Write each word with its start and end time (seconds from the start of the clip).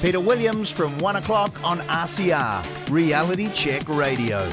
Peter 0.00 0.18
Williams 0.18 0.70
from 0.70 0.98
1 0.98 1.16
o'clock 1.16 1.62
on 1.62 1.78
RCR, 1.80 2.90
Reality 2.90 3.50
Check 3.52 3.86
Radio. 3.86 4.48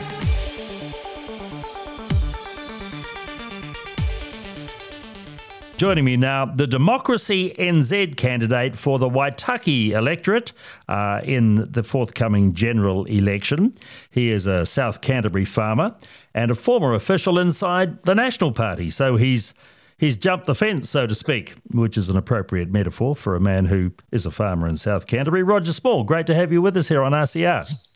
Joining 5.77 6.03
me 6.03 6.17
now, 6.17 6.45
the 6.45 6.67
Democracy 6.67 7.53
NZ 7.57 8.17
candidate 8.17 8.75
for 8.75 8.99
the 8.99 9.07
Waitaki 9.07 9.91
electorate 9.91 10.51
uh, 10.89 11.21
in 11.23 11.71
the 11.71 11.83
forthcoming 11.83 12.53
general 12.53 13.05
election. 13.05 13.73
He 14.11 14.29
is 14.29 14.47
a 14.47 14.65
South 14.65 14.99
Canterbury 14.99 15.45
farmer 15.45 15.95
and 16.33 16.51
a 16.51 16.55
former 16.55 16.93
official 16.93 17.39
inside 17.39 18.03
the 18.03 18.15
National 18.15 18.51
Party. 18.51 18.89
So 18.89 19.15
he's 19.15 19.53
he's 19.97 20.17
jumped 20.17 20.45
the 20.45 20.55
fence, 20.55 20.89
so 20.89 21.07
to 21.07 21.15
speak, 21.15 21.55
which 21.71 21.97
is 21.97 22.09
an 22.09 22.17
appropriate 22.17 22.71
metaphor 22.71 23.15
for 23.15 23.35
a 23.35 23.39
man 23.39 23.65
who 23.65 23.91
is 24.11 24.25
a 24.25 24.31
farmer 24.31 24.67
in 24.67 24.77
South 24.77 25.07
Canterbury. 25.07 25.43
Roger 25.43 25.73
Small, 25.73 26.03
great 26.03 26.27
to 26.27 26.35
have 26.35 26.51
you 26.51 26.61
with 26.61 26.77
us 26.77 26.87
here 26.87 27.03
on 27.03 27.11
RCR. 27.11 27.95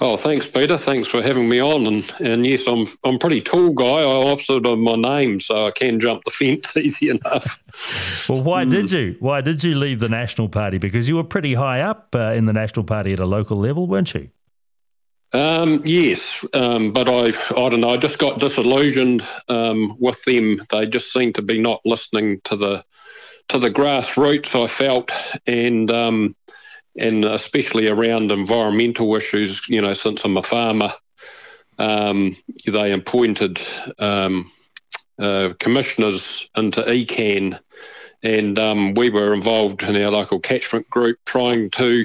Oh, 0.00 0.16
thanks, 0.16 0.48
Peter. 0.48 0.76
Thanks 0.76 1.06
for 1.06 1.22
having 1.22 1.48
me 1.48 1.60
on. 1.60 1.86
And, 1.86 2.14
and 2.18 2.46
yes, 2.46 2.66
I'm 2.66 2.86
I'm 3.04 3.16
a 3.16 3.18
pretty 3.18 3.40
tall 3.40 3.70
guy. 3.70 3.84
I 3.84 4.04
offered 4.04 4.64
my 4.64 4.94
name, 4.94 5.38
so 5.38 5.66
I 5.66 5.70
can 5.70 6.00
jump 6.00 6.24
the 6.24 6.30
fence 6.30 6.76
easy 6.76 7.10
enough. 7.10 7.62
well, 8.28 8.42
why 8.42 8.64
mm. 8.64 8.70
did 8.70 8.90
you? 8.90 9.16
Why 9.20 9.42
did 9.42 9.62
you 9.62 9.74
leave 9.76 10.00
the 10.00 10.08
National 10.08 10.48
Party? 10.48 10.78
Because 10.78 11.08
you 11.08 11.16
were 11.16 11.24
pretty 11.24 11.54
high 11.54 11.82
up 11.82 12.08
uh, 12.14 12.32
in 12.32 12.46
the 12.46 12.52
National 12.52 12.84
Party 12.84 13.12
at 13.12 13.18
a 13.18 13.26
local 13.26 13.58
level, 13.58 13.86
weren't 13.86 14.12
you? 14.14 14.30
Um, 15.34 15.80
yes, 15.84 16.44
um, 16.52 16.92
but 16.92 17.08
I 17.08 17.28
I 17.28 17.68
don't 17.68 17.80
know. 17.80 17.90
I 17.90 17.96
just 17.96 18.18
got 18.18 18.38
disillusioned 18.38 19.22
um, 19.48 19.96
with 19.98 20.22
them. 20.24 20.58
They 20.70 20.86
just 20.86 21.12
seemed 21.12 21.36
to 21.36 21.42
be 21.42 21.58
not 21.58 21.80
listening 21.86 22.40
to 22.44 22.56
the 22.56 22.84
to 23.48 23.58
the 23.58 23.70
grassroots. 23.70 24.60
I 24.60 24.66
felt 24.66 25.10
and 25.46 25.90
um, 25.90 26.36
and 26.98 27.24
especially 27.24 27.88
around 27.88 28.30
environmental 28.30 29.14
issues. 29.16 29.66
You 29.68 29.80
know, 29.80 29.94
since 29.94 30.22
I'm 30.24 30.36
a 30.36 30.42
farmer, 30.42 30.92
um, 31.78 32.36
they 32.66 32.92
appointed 32.92 33.58
um, 33.98 34.50
uh, 35.18 35.54
commissioners 35.58 36.50
into 36.56 36.82
ECAN, 36.82 37.58
and 38.22 38.96
we 38.98 39.08
were 39.08 39.32
involved 39.32 39.82
in 39.82 39.96
our 39.96 40.10
local 40.10 40.40
catchment 40.40 40.90
group 40.90 41.18
trying 41.24 41.70
to 41.70 42.04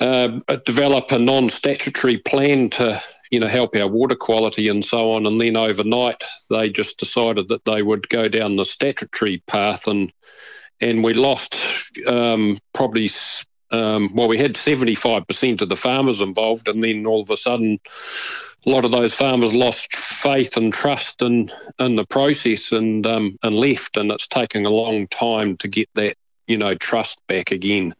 uh, 0.00 0.40
develop 0.64 1.12
a 1.12 1.18
non-statutory 1.18 2.18
plan 2.18 2.70
to 2.70 3.02
you 3.30 3.38
know, 3.38 3.46
help 3.46 3.76
our 3.76 3.86
water 3.86 4.16
quality 4.16 4.68
and 4.68 4.84
so 4.84 5.12
on. 5.12 5.24
And 5.24 5.40
then 5.40 5.56
overnight, 5.56 6.22
they 6.50 6.68
just 6.68 6.98
decided 6.98 7.48
that 7.48 7.64
they 7.64 7.82
would 7.82 8.08
go 8.08 8.28
down 8.28 8.56
the 8.56 8.64
statutory 8.64 9.42
path, 9.46 9.86
and 9.86 10.12
and 10.80 11.04
we 11.04 11.14
lost 11.14 11.54
um, 12.06 12.58
probably 12.72 13.08
um, 13.70 14.10
well, 14.14 14.28
we 14.28 14.38
had 14.38 14.54
75% 14.54 15.60
of 15.60 15.68
the 15.68 15.76
farmers 15.76 16.20
involved, 16.20 16.66
and 16.68 16.82
then 16.82 17.06
all 17.06 17.22
of 17.22 17.30
a 17.30 17.36
sudden, 17.36 17.78
a 18.66 18.70
lot 18.70 18.84
of 18.84 18.90
those 18.90 19.14
farmers 19.14 19.54
lost 19.54 19.94
faith 19.94 20.56
and 20.56 20.72
trust 20.72 21.22
in, 21.22 21.48
in 21.78 21.96
the 21.96 22.04
process 22.04 22.72
and 22.72 23.06
um, 23.06 23.38
and 23.42 23.56
left, 23.56 23.96
and 23.96 24.10
it's 24.10 24.28
taking 24.28 24.66
a 24.66 24.70
long 24.70 25.06
time 25.08 25.56
to 25.58 25.68
get 25.68 25.88
that 25.94 26.16
you 26.48 26.58
know 26.58 26.74
trust 26.74 27.24
back 27.28 27.52
again. 27.52 27.94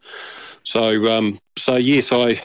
So 0.63 1.09
um, 1.11 1.39
so 1.57 1.77
yes, 1.77 2.13
I 2.13 2.43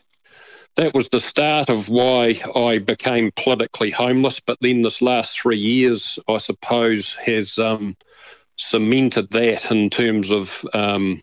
that 0.75 0.93
was 0.93 1.09
the 1.09 1.21
start 1.21 1.69
of 1.69 1.89
why 1.89 2.39
I 2.53 2.79
became 2.79 3.31
politically 3.35 3.91
homeless. 3.91 4.39
But 4.39 4.57
then 4.61 4.81
this 4.81 5.01
last 5.01 5.39
three 5.39 5.57
years, 5.57 6.19
I 6.27 6.37
suppose, 6.37 7.15
has 7.15 7.57
um, 7.57 7.95
cemented 8.57 9.29
that 9.31 9.71
in 9.71 9.89
terms 9.89 10.31
of 10.31 10.65
um, 10.73 11.21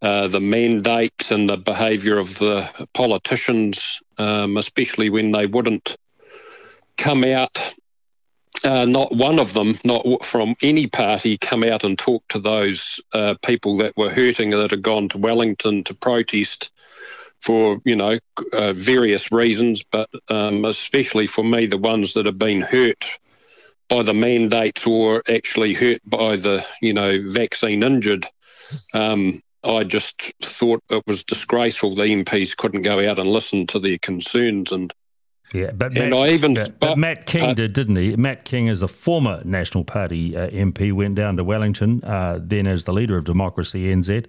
uh, 0.00 0.28
the 0.28 0.40
mandates 0.40 1.30
and 1.30 1.48
the 1.48 1.56
behaviour 1.56 2.18
of 2.18 2.38
the 2.38 2.68
politicians, 2.94 4.00
um, 4.18 4.56
especially 4.56 5.10
when 5.10 5.30
they 5.32 5.46
wouldn't 5.46 5.96
come 6.96 7.24
out. 7.24 7.74
Uh, 8.64 8.84
not 8.84 9.12
one 9.14 9.40
of 9.40 9.54
them, 9.54 9.74
not 9.84 10.24
from 10.24 10.54
any 10.62 10.86
party, 10.86 11.36
come 11.36 11.64
out 11.64 11.82
and 11.82 11.98
talk 11.98 12.22
to 12.28 12.38
those 12.38 13.00
uh, 13.12 13.34
people 13.42 13.76
that 13.76 13.96
were 13.96 14.10
hurting 14.10 14.50
that 14.50 14.70
had 14.70 14.82
gone 14.82 15.08
to 15.08 15.18
Wellington 15.18 15.82
to 15.84 15.94
protest 15.94 16.70
for 17.40 17.80
you 17.84 17.96
know 17.96 18.18
uh, 18.52 18.72
various 18.72 19.32
reasons, 19.32 19.82
but 19.90 20.08
um, 20.28 20.64
especially 20.64 21.26
for 21.26 21.42
me, 21.42 21.66
the 21.66 21.76
ones 21.76 22.14
that 22.14 22.26
have 22.26 22.38
been 22.38 22.60
hurt 22.60 23.04
by 23.88 24.02
the 24.02 24.14
mandates 24.14 24.86
or 24.86 25.22
actually 25.28 25.74
hurt 25.74 26.00
by 26.06 26.36
the 26.36 26.64
you 26.80 26.92
know 26.92 27.28
vaccine 27.28 27.82
injured. 27.82 28.26
Um, 28.94 29.42
I 29.64 29.84
just 29.84 30.32
thought 30.40 30.82
it 30.90 31.06
was 31.06 31.24
disgraceful 31.24 31.94
the 31.94 32.04
MPs 32.04 32.56
couldn't 32.56 32.82
go 32.82 33.08
out 33.08 33.18
and 33.18 33.28
listen 33.28 33.66
to 33.68 33.78
their 33.78 33.98
concerns 33.98 34.72
and 34.72 34.92
yeah, 35.52 35.70
but 35.72 35.92
Matt, 35.92 36.12
I 36.12 36.28
even 36.30 36.54
but, 36.54 36.78
but 36.78 36.98
Matt 36.98 37.26
King 37.26 37.50
uh, 37.50 37.54
did, 37.54 37.72
didn't 37.72 37.96
he? 37.96 38.16
Matt 38.16 38.44
King, 38.44 38.68
as 38.68 38.82
a 38.82 38.88
former 38.88 39.42
National 39.44 39.84
Party 39.84 40.36
uh, 40.36 40.48
MP, 40.50 40.92
went 40.92 41.14
down 41.14 41.36
to 41.36 41.44
Wellington, 41.44 42.02
uh, 42.04 42.38
then 42.42 42.66
as 42.66 42.84
the 42.84 42.92
leader 42.92 43.16
of 43.16 43.24
Democracy 43.24 43.84
NZ, 43.84 44.26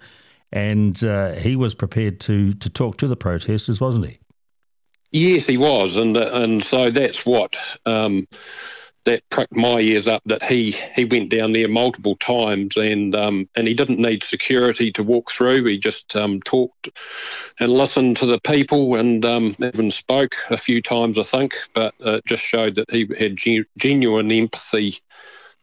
and 0.52 1.04
uh, 1.04 1.34
he 1.34 1.56
was 1.56 1.74
prepared 1.74 2.20
to 2.22 2.54
to 2.54 2.70
talk 2.70 2.98
to 2.98 3.08
the 3.08 3.16
protesters, 3.16 3.80
wasn't 3.80 4.08
he? 4.08 4.20
Yes, 5.12 5.46
he 5.46 5.58
was, 5.58 5.96
and 5.96 6.18
uh, 6.18 6.30
and 6.34 6.64
so 6.64 6.90
that's 6.90 7.26
what 7.26 7.56
um, 7.86 8.28
that 9.06 9.28
pricked 9.30 9.56
my 9.56 9.80
ears 9.80 10.08
up 10.08 10.22
that 10.25 10.44
he 10.44 10.72
he 10.72 11.06
went 11.06 11.30
down 11.30 11.52
there 11.52 11.68
multiple 11.68 12.16
times 12.18 12.78
and 12.78 13.16
um, 13.16 13.50
and 13.56 13.68
he 13.68 13.74
didn't 13.74 14.00
need 14.00 14.24
security 14.24 14.91
to 14.91 15.03
walk 15.03 15.31
through. 15.31 15.66
He 15.66 15.78
just 15.78 16.16
um, 16.16 16.41
talked 16.41 16.90
and 17.59 17.72
listened 17.72 18.18
to 18.18 18.25
the 18.25 18.40
people 18.42 18.96
and 18.96 19.25
um, 19.25 19.56
even 19.59 19.92
spoke 19.92 20.36
a 20.50 20.58
few 20.58 20.81
times, 20.81 21.19
I 21.19 21.24
think. 21.24 21.56
But 21.74 21.94
it 22.00 22.25
just 22.25 22.44
showed 22.44 22.75
that 22.75 22.92
he 22.92 23.08
had 23.18 23.38
genuine 23.78 24.31
empathy 24.31 24.96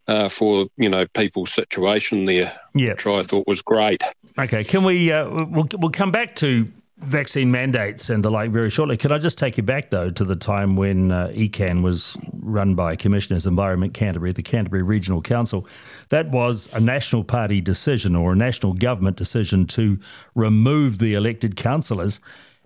uh, 0.07 0.29
for 0.29 0.67
you 0.77 0.89
know 0.89 1.07
people's 1.15 1.53
situation 1.53 2.27
there, 2.27 2.59
yeah. 2.75 2.91
which 2.91 3.07
I 3.07 3.23
thought 3.23 3.47
was 3.47 3.63
great. 3.63 4.03
Okay, 4.39 4.65
can 4.65 4.85
we? 4.85 5.13
Uh, 5.13 5.29
we'll, 5.29 5.69
we'll 5.79 5.91
come 5.91 6.11
back 6.11 6.35
to 6.37 6.69
vaccine 7.01 7.51
mandates 7.51 8.11
and 8.11 8.25
the 8.25 8.31
like 8.31 8.51
very 8.51 8.71
shortly. 8.71 8.97
Could 8.97 9.13
I 9.13 9.19
just 9.19 9.39
take 9.39 9.57
you 9.57 9.63
back, 9.63 9.91
though, 9.91 10.11
to 10.11 10.25
the 10.25 10.37
time 10.37 10.77
when 10.77 11.13
uh, 11.13 11.29
ECAN 11.29 11.83
was 11.83 12.17
run 12.33 12.75
by 12.75 12.97
Commissioners 12.97 13.47
Environment 13.47 13.95
Canterbury, 13.95 14.33
the 14.33 14.43
Canterbury 14.43 14.83
Regional 14.83 15.23
Council? 15.23 15.67
That 16.11 16.31
was 16.31 16.69
a 16.73 16.81
National 16.81 17.25
Party 17.25 17.61
decision 17.61 18.15
or 18.15 18.33
a 18.33 18.37
national 18.37 18.75
government 18.75 19.17
decision 19.17 19.67
to 19.69 19.99
remove 20.35 20.99
the 20.99 21.15
elected 21.15 21.57
councillors. 21.57 22.21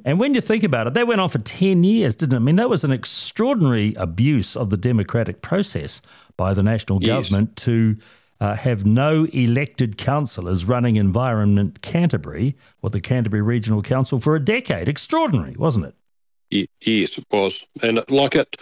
And 0.04 0.18
when 0.18 0.34
you 0.34 0.40
think 0.40 0.64
about 0.64 0.86
it, 0.86 0.94
that 0.94 1.06
went 1.06 1.20
on 1.20 1.28
for 1.28 1.38
10 1.38 1.84
years, 1.84 2.16
didn't 2.16 2.34
it? 2.34 2.36
I 2.36 2.40
mean, 2.40 2.56
that 2.56 2.68
was 2.68 2.84
an 2.84 2.92
extraordinary 2.92 3.94
abuse 3.94 4.56
of 4.56 4.70
the 4.70 4.76
democratic 4.76 5.40
process 5.40 6.02
by 6.36 6.52
the 6.52 6.62
national 6.62 7.02
yes. 7.02 7.08
government 7.08 7.56
to 7.56 7.96
uh, 8.44 8.55
have 8.55 8.84
no 8.84 9.25
elected 9.32 9.97
councillors 9.97 10.66
running 10.66 10.97
Environment 10.97 11.81
Canterbury 11.81 12.55
or 12.82 12.91
the 12.91 13.00
Canterbury 13.00 13.41
Regional 13.41 13.81
Council 13.81 14.21
for 14.21 14.37
a 14.37 14.44
decade. 14.44 14.87
Extraordinary, 14.87 15.55
wasn't 15.56 15.87
it? 15.87 16.69
Yes, 16.82 17.16
it 17.16 17.25
was. 17.31 17.66
And 17.82 18.05
like 18.10 18.34
it, 18.34 18.56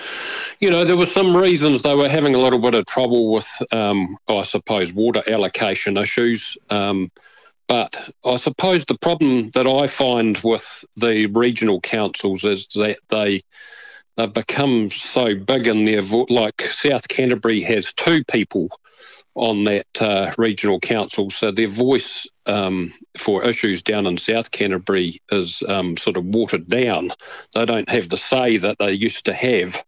you 0.61 0.71
know, 0.71 0.85
there 0.85 0.97
were 0.97 1.07
some 1.07 1.37
reasons 1.37 1.83
they 1.83 1.97
were 1.97 2.09
having 2.09 2.37
a 2.37 2.39
little 2.39 2.61
bit 2.61 2.77
of 2.77 2.87
trouble 2.87 3.33
with, 3.33 3.51
um, 3.73 4.17
I 4.29 4.45
suppose, 4.45 4.93
water 4.93 5.25
allocation 5.27 5.97
issues. 5.97 6.57
Um, 6.71 7.11
but 7.67 8.13
I 8.25 8.37
suppose 8.37 8.85
the 8.85 8.99
problem 8.99 9.51
that 9.51 9.67
I 9.67 9.89
find 9.89 10.39
with 10.45 10.85
the 10.95 11.27
regional 11.27 11.81
councils 11.81 12.45
is 12.45 12.69
that 12.77 12.99
they 13.09 13.41
have 14.17 14.33
become 14.33 14.93
so 14.93 15.35
big 15.35 15.67
in 15.67 15.83
their 15.83 16.03
like 16.29 16.63
South 16.63 17.09
Canterbury 17.09 17.63
has 17.63 17.93
two 17.95 18.23
people 18.25 18.69
on 19.35 19.65
that 19.65 19.87
uh, 20.01 20.33
regional 20.37 20.81
council. 20.81 21.31
So 21.31 21.51
their 21.51 21.69
voice 21.69 22.27
um, 22.47 22.93
for 23.17 23.45
issues 23.45 23.83
down 23.83 24.07
in 24.07 24.19
South 24.19 24.51
Canterbury 24.51 25.21
is 25.31 25.63
um, 25.69 25.97
sort 25.97 26.17
of 26.17 26.25
watered 26.27 26.69
down. 26.69 27.11
They 27.55 27.65
don't 27.65 27.89
have 27.89 28.09
the 28.09 28.17
say 28.17 28.59
that 28.59 28.79
they 28.79 28.93
used 28.93 29.25
to 29.27 29.35
have 29.35 29.83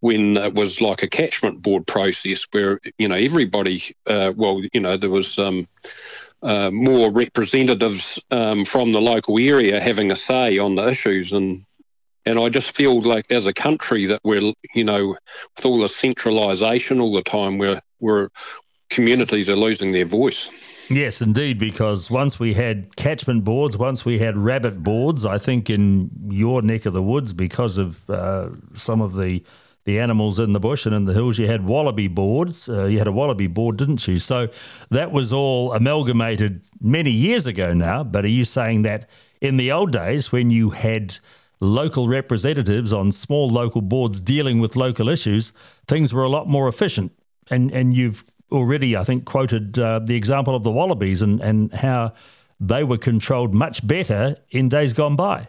when 0.00 0.36
it 0.36 0.54
was 0.54 0.80
like 0.80 1.02
a 1.02 1.08
catchment 1.08 1.60
board 1.60 1.86
process 1.86 2.46
where, 2.52 2.80
you 2.98 3.08
know, 3.08 3.16
everybody, 3.16 3.82
uh, 4.06 4.32
well, 4.36 4.62
you 4.72 4.80
know, 4.80 4.96
there 4.96 5.10
was. 5.10 5.38
Um, 5.38 5.68
uh, 6.40 6.70
more 6.70 7.10
representatives 7.10 8.20
um, 8.30 8.64
from 8.64 8.92
the 8.92 9.00
local 9.00 9.38
area 9.40 9.80
having 9.80 10.12
a 10.12 10.16
say 10.16 10.56
on 10.56 10.76
the 10.76 10.88
issues, 10.88 11.32
and 11.32 11.64
and 12.24 12.38
I 12.38 12.48
just 12.48 12.76
feel 12.76 13.00
like 13.00 13.30
as 13.32 13.46
a 13.46 13.52
country 13.52 14.06
that 14.06 14.20
we're, 14.22 14.52
you 14.74 14.84
know, 14.84 15.16
with 15.56 15.66
all 15.66 15.80
the 15.80 15.88
centralisation 15.88 17.00
all 17.00 17.12
the 17.12 17.22
time, 17.22 17.58
we're 17.58 17.80
we're 18.00 18.28
communities 18.90 19.48
are 19.48 19.56
losing 19.56 19.92
their 19.92 20.04
voice. 20.04 20.50
Yes, 20.90 21.20
indeed, 21.20 21.58
because 21.58 22.10
once 22.10 22.40
we 22.40 22.54
had 22.54 22.96
catchment 22.96 23.44
boards, 23.44 23.76
once 23.76 24.06
we 24.06 24.18
had 24.18 24.38
rabbit 24.38 24.82
boards, 24.82 25.26
I 25.26 25.36
think 25.36 25.68
in 25.68 26.10
your 26.30 26.62
neck 26.62 26.86
of 26.86 26.94
the 26.94 27.02
woods, 27.02 27.34
because 27.34 27.76
of 27.76 28.08
uh, 28.08 28.50
some 28.74 29.00
of 29.00 29.14
the 29.14 29.42
the 29.84 29.98
animals 29.98 30.38
in 30.38 30.52
the 30.52 30.60
bush 30.60 30.84
and 30.84 30.94
in 30.94 31.06
the 31.06 31.14
hills, 31.14 31.38
you 31.38 31.46
had 31.46 31.64
wallaby 31.64 32.08
boards. 32.08 32.68
Uh, 32.68 32.84
you 32.84 32.98
had 32.98 33.06
a 33.06 33.12
wallaby 33.12 33.46
board, 33.46 33.78
didn't 33.78 34.06
you? 34.06 34.18
So 34.18 34.48
that 34.90 35.12
was 35.12 35.32
all 35.32 35.72
amalgamated 35.72 36.60
many 36.78 37.10
years 37.10 37.46
ago 37.46 37.72
now. 37.72 38.04
But 38.04 38.26
are 38.26 38.28
you 38.28 38.44
saying 38.44 38.82
that 38.82 39.08
in 39.40 39.56
the 39.56 39.72
old 39.72 39.92
days 39.92 40.30
when 40.30 40.50
you 40.50 40.70
had 40.70 41.16
local 41.60 42.06
representatives 42.06 42.92
on 42.92 43.10
small 43.12 43.48
local 43.48 43.80
boards 43.80 44.20
dealing 44.20 44.60
with 44.60 44.76
local 44.76 45.08
issues, 45.08 45.54
things 45.86 46.12
were 46.12 46.22
a 46.22 46.28
lot 46.28 46.46
more 46.46 46.68
efficient. 46.68 47.12
And 47.50 47.70
and 47.70 47.94
you've 47.94 48.24
already, 48.50 48.96
I 48.96 49.04
think, 49.04 49.24
quoted 49.24 49.78
uh, 49.78 50.00
the 50.00 50.16
example 50.16 50.54
of 50.54 50.62
the 50.62 50.70
Wallabies 50.70 51.22
and, 51.22 51.40
and 51.40 51.72
how 51.72 52.12
they 52.60 52.84
were 52.84 52.98
controlled 52.98 53.54
much 53.54 53.86
better 53.86 54.36
in 54.50 54.68
days 54.68 54.92
gone 54.92 55.16
by. 55.16 55.48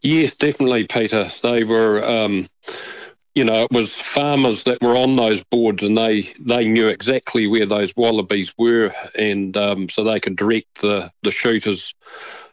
Yes, 0.00 0.36
definitely, 0.36 0.86
Peter. 0.86 1.26
They 1.42 1.64
were, 1.64 2.04
um, 2.04 2.46
you 3.34 3.44
know, 3.44 3.64
it 3.64 3.72
was 3.72 3.94
farmers 3.94 4.64
that 4.64 4.82
were 4.82 4.96
on 4.96 5.14
those 5.14 5.42
boards, 5.44 5.82
and 5.82 5.96
they 5.96 6.22
they 6.40 6.64
knew 6.64 6.88
exactly 6.88 7.46
where 7.46 7.66
those 7.66 7.96
wallabies 7.96 8.54
were, 8.58 8.92
and 9.14 9.56
um, 9.56 9.88
so 9.88 10.04
they 10.04 10.20
could 10.20 10.36
direct 10.36 10.82
the 10.82 11.10
the 11.22 11.30
shooters 11.30 11.94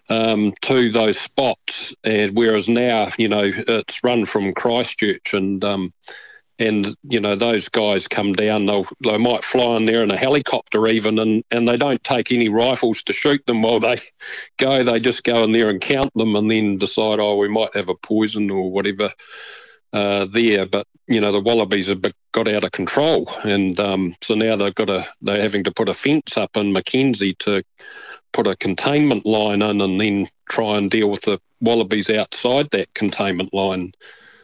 um, 0.10 0.54
to 0.62 0.92
those 0.92 1.20
spots. 1.20 1.94
And 2.04 2.38
whereas 2.38 2.70
now, 2.70 3.10
you 3.18 3.28
know, 3.28 3.52
it's 3.54 4.04
run 4.04 4.26
from 4.26 4.54
Christchurch, 4.54 5.34
and 5.34 5.64
um, 5.64 5.94
and 6.62 6.96
you 7.04 7.20
know 7.20 7.36
those 7.36 7.68
guys 7.68 8.08
come 8.08 8.34
down. 8.34 8.68
They'll 8.68 8.88
they 9.04 9.18
might 9.18 9.44
fly 9.44 9.78
in 9.78 9.86
there 9.86 10.04
in 10.04 10.12
a 10.12 10.18
helicopter 10.18 10.88
even, 10.88 11.18
and 11.20 11.44
and 11.52 11.68
they 11.68 11.76
don't 11.76 12.04
take 12.04 12.32
any 12.32 12.50
rifles 12.50 13.02
to 13.04 13.14
shoot 13.14 13.46
them 13.48 13.64
while 13.64 13.80
they 13.80 14.00
go. 14.58 14.84
They 14.84 15.00
just 15.00 15.24
go 15.24 15.44
in 15.44 15.52
there 15.52 15.70
and 15.70 15.82
count 15.82 16.14
them, 16.14 16.36
and 16.36 16.50
then 16.50 16.78
decide, 16.78 17.20
oh, 17.20 17.36
we 17.36 17.48
might 17.48 17.76
have 17.76 17.90
a 17.90 17.96
poison 17.96 18.52
or 18.52 18.72
whatever 18.72 19.10
uh, 19.92 20.26
there. 20.26 20.66
But 20.68 20.88
you 21.08 21.20
know 21.20 21.32
the 21.32 21.42
wallabies 21.42 21.88
have 21.88 22.04
got 22.32 22.48
out 22.48 22.64
of 22.64 22.72
control, 22.72 23.30
and 23.44 23.80
um, 23.80 24.16
so 24.22 24.36
now 24.36 24.56
they've 24.56 24.76
got 24.76 24.90
a 24.90 25.08
they're 25.22 25.42
having 25.42 25.64
to 25.64 25.72
put 25.72 25.90
a 25.90 25.94
fence 25.94 26.38
up 26.38 26.56
in 26.56 26.74
Mackenzie 26.74 27.34
to 27.40 27.64
put 28.34 28.48
a 28.48 28.56
containment 28.56 29.26
line 29.26 29.64
in, 29.64 29.82
and 29.82 30.00
then 30.00 30.28
try 30.48 30.78
and 30.78 30.92
deal 30.92 31.10
with 31.10 31.24
the 31.24 31.40
wallabies 31.60 32.10
outside 32.10 32.70
that 32.70 32.94
containment 32.94 33.52
line. 33.52 33.94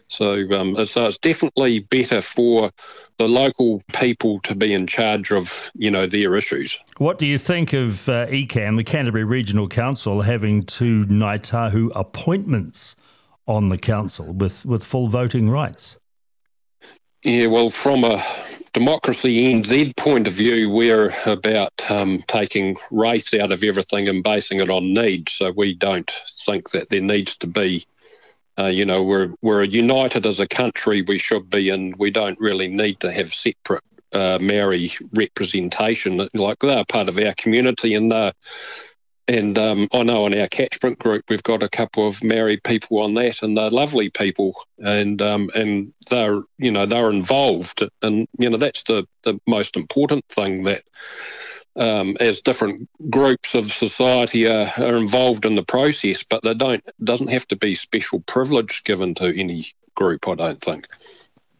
So, 0.07 0.49
um, 0.53 0.85
so 0.85 1.05
it's 1.05 1.17
definitely 1.17 1.79
better 1.79 2.21
for 2.21 2.71
the 3.17 3.27
local 3.27 3.81
people 3.93 4.39
to 4.41 4.55
be 4.55 4.73
in 4.73 4.87
charge 4.87 5.31
of, 5.31 5.71
you 5.75 5.91
know, 5.91 6.05
their 6.05 6.35
issues. 6.35 6.79
What 6.97 7.19
do 7.19 7.25
you 7.25 7.37
think 7.37 7.73
of 7.73 8.07
uh, 8.07 8.27
ECAN, 8.27 8.77
the 8.77 8.83
Canterbury 8.83 9.25
Regional 9.25 9.67
Council, 9.67 10.21
having 10.21 10.63
two 10.63 11.05
Ngāi 11.05 11.39
Tahu 11.39 11.91
appointments 11.95 12.95
on 13.47 13.67
the 13.67 13.77
council 13.77 14.33
with, 14.33 14.65
with 14.65 14.83
full 14.83 15.07
voting 15.07 15.49
rights? 15.49 15.97
Yeah, 17.23 17.47
well, 17.47 17.69
from 17.69 18.03
a 18.03 18.23
democracy 18.73 19.51
NZ 19.51 19.95
point 19.97 20.27
of 20.27 20.33
view, 20.33 20.69
we're 20.69 21.13
about 21.25 21.73
um, 21.89 22.23
taking 22.27 22.77
race 22.91 23.33
out 23.33 23.51
of 23.51 23.63
everything 23.63 24.07
and 24.07 24.23
basing 24.23 24.59
it 24.59 24.69
on 24.69 24.93
need. 24.93 25.27
So 25.29 25.51
we 25.51 25.73
don't 25.73 26.09
think 26.45 26.69
that 26.69 26.89
there 26.89 27.01
needs 27.01 27.35
to 27.37 27.47
be 27.47 27.85
uh, 28.59 28.65
you 28.65 28.85
know, 28.85 29.03
we're 29.03 29.33
we're 29.41 29.63
united 29.63 30.25
as 30.25 30.39
a 30.39 30.47
country. 30.47 31.01
We 31.01 31.17
should 31.17 31.49
be, 31.49 31.69
and 31.69 31.95
we 31.97 32.11
don't 32.11 32.39
really 32.39 32.67
need 32.67 32.99
to 33.01 33.11
have 33.11 33.33
separate 33.33 33.83
uh, 34.13 34.39
Maori 34.41 34.91
representation. 35.13 36.27
Like 36.33 36.59
they're 36.59 36.85
part 36.85 37.09
of 37.09 37.19
our 37.19 37.33
community, 37.37 37.93
and 37.93 38.11
they 38.11 38.31
and 39.27 39.57
um, 39.57 39.89
I 39.93 40.03
know 40.03 40.25
in 40.25 40.39
our 40.39 40.47
catchment 40.47 40.99
group 40.99 41.25
we've 41.29 41.43
got 41.43 41.61
a 41.61 41.69
couple 41.69 42.07
of 42.07 42.23
Maori 42.23 42.57
people 42.57 42.99
on 42.99 43.13
that, 43.13 43.43
and 43.43 43.57
they're 43.57 43.69
lovely 43.69 44.09
people, 44.09 44.55
and 44.79 45.21
um, 45.21 45.49
and 45.53 45.93
they're 46.09 46.41
you 46.57 46.71
know 46.71 46.85
they're 46.85 47.11
involved, 47.11 47.83
and 48.01 48.27
you 48.39 48.49
know 48.49 48.57
that's 48.57 48.83
the 48.85 49.05
the 49.23 49.39
most 49.45 49.75
important 49.75 50.25
thing 50.29 50.63
that 50.63 50.83
um, 51.77 52.17
as 52.19 52.41
different 52.41 52.89
groups 53.09 53.55
of 53.55 53.71
society 53.71 54.47
are, 54.47 54.71
are 54.77 54.97
involved 54.97 55.45
in 55.45 55.55
the 55.55 55.63
process, 55.63 56.23
but 56.23 56.43
they 56.43 56.53
don't 56.53 56.87
doesn't 57.03 57.29
have 57.29 57.47
to 57.49 57.55
be 57.55 57.75
special 57.75 58.19
privilege 58.21 58.83
given 58.83 59.13
to 59.15 59.39
any 59.39 59.65
group. 59.95 60.27
I 60.27 60.35
don't 60.35 60.61
think. 60.61 60.87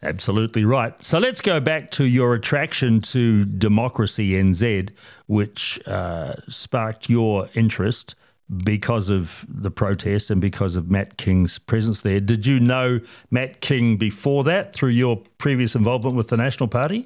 Absolutely 0.04 0.64
right. 0.64 1.02
So 1.02 1.18
let's 1.18 1.42
go 1.42 1.60
back 1.60 1.90
to 1.92 2.06
your 2.06 2.36
attraction 2.36 3.02
to 3.02 3.46
Democracy 3.46 4.34
NZ, 4.34 4.92
which 5.26 5.80
uh, 5.88 6.36
sparked 6.48 7.10
your 7.10 7.50
interest 7.56 8.16
because 8.64 9.10
of 9.10 9.46
the 9.50 9.72
protest 9.72 10.30
and 10.32 10.40
because 10.40 10.76
of 10.76 10.90
Matt 10.90 11.18
King's 11.18 11.58
presence 11.58 12.02
there. 12.02 12.20
Did 12.20 12.46
you 12.46 12.60
know 12.60 13.02
Matt 13.32 13.60
King 13.60 13.98
before 13.98 14.44
that 14.46 14.74
through 14.74 14.92
your 14.92 15.22
previous 15.38 15.76
involvement 15.76 16.16
with 16.16 16.30
the 16.30 16.38
National 16.38 16.68
Party? 16.68 17.06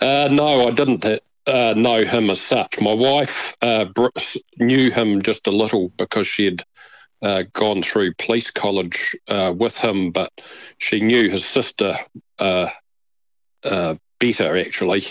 Uh, 0.00 0.28
no, 0.32 0.66
I 0.66 0.70
didn't 0.70 1.04
uh, 1.46 1.74
know 1.76 2.04
him 2.04 2.30
as 2.30 2.40
such. 2.40 2.80
My 2.80 2.92
wife 2.92 3.54
uh, 3.60 3.86
knew 4.58 4.90
him 4.90 5.22
just 5.22 5.46
a 5.46 5.52
little 5.52 5.90
because 5.90 6.26
she 6.26 6.46
had 6.46 6.64
uh, 7.22 7.44
gone 7.52 7.82
through 7.82 8.14
police 8.14 8.50
college 8.50 9.16
uh, 9.28 9.52
with 9.56 9.76
him, 9.78 10.10
but 10.10 10.30
she 10.78 11.00
knew 11.00 11.30
his 11.30 11.44
sister 11.44 11.94
uh, 12.38 12.68
uh, 13.64 13.94
better 14.20 14.58
actually 14.58 15.04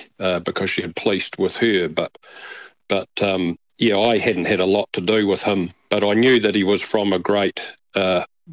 because 0.45 0.69
she 0.69 0.81
had 0.81 0.95
policed 0.95 1.38
with 1.38 1.56
her. 1.56 1.88
But 1.89 2.15
but 2.88 3.09
um, 3.21 3.57
yeah, 3.77 3.97
I 3.97 4.19
hadn't 4.19 4.45
had 4.45 4.59
a 4.59 4.65
lot 4.65 4.91
to 4.94 5.01
do 5.01 5.25
with 5.27 5.41
him, 5.44 5.71
but 5.89 6.03
I 6.03 6.13
knew 6.13 6.39
that 6.39 6.56
he 6.56 6.63
was 6.63 6.81
from 6.81 7.13
a 7.13 7.19
great, 7.19 7.59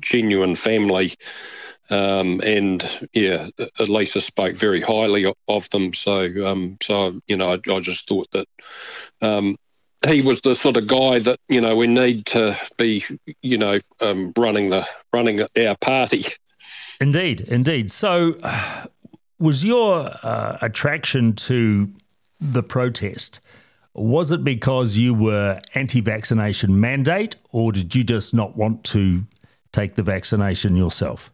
genuine 0.00 0.54
family. 0.54 1.12
Um, 1.90 2.40
and 2.40 3.08
yeah, 3.12 3.48
Elisa 3.80 4.20
spoke 4.20 4.54
very 4.54 4.80
highly 4.80 5.32
of 5.48 5.68
them. 5.70 5.92
So, 5.92 6.46
um, 6.46 6.78
so 6.80 7.20
you 7.26 7.36
know, 7.36 7.52
I, 7.52 7.72
I, 7.72 7.80
just 7.80 8.08
thought 8.08 8.30
that 8.30 8.46
um, 9.20 9.56
he 10.06 10.22
was 10.22 10.40
the 10.42 10.54
sort 10.54 10.76
of 10.76 10.86
guy 10.86 11.18
that 11.18 11.40
you 11.48 11.60
know 11.60 11.74
we 11.76 11.88
need 11.88 12.26
to 12.26 12.56
be, 12.76 13.04
you 13.42 13.58
know, 13.58 13.78
um, 14.00 14.32
running 14.36 14.70
the 14.70 14.86
running 15.12 15.40
our 15.42 15.76
party. 15.76 16.24
Indeed, 17.00 17.40
indeed. 17.42 17.90
So, 17.90 18.36
uh, 18.42 18.86
was 19.38 19.64
your 19.64 20.10
uh, 20.22 20.58
attraction 20.60 21.34
to 21.34 21.92
the 22.40 22.62
protest? 22.62 23.40
Was 23.94 24.30
it 24.30 24.44
because 24.44 24.96
you 24.96 25.12
were 25.14 25.58
anti-vaccination 25.74 26.78
mandate, 26.78 27.36
or 27.50 27.72
did 27.72 27.94
you 27.94 28.04
just 28.04 28.32
not 28.32 28.56
want 28.56 28.84
to 28.84 29.24
take 29.72 29.96
the 29.96 30.02
vaccination 30.02 30.76
yourself? 30.76 31.32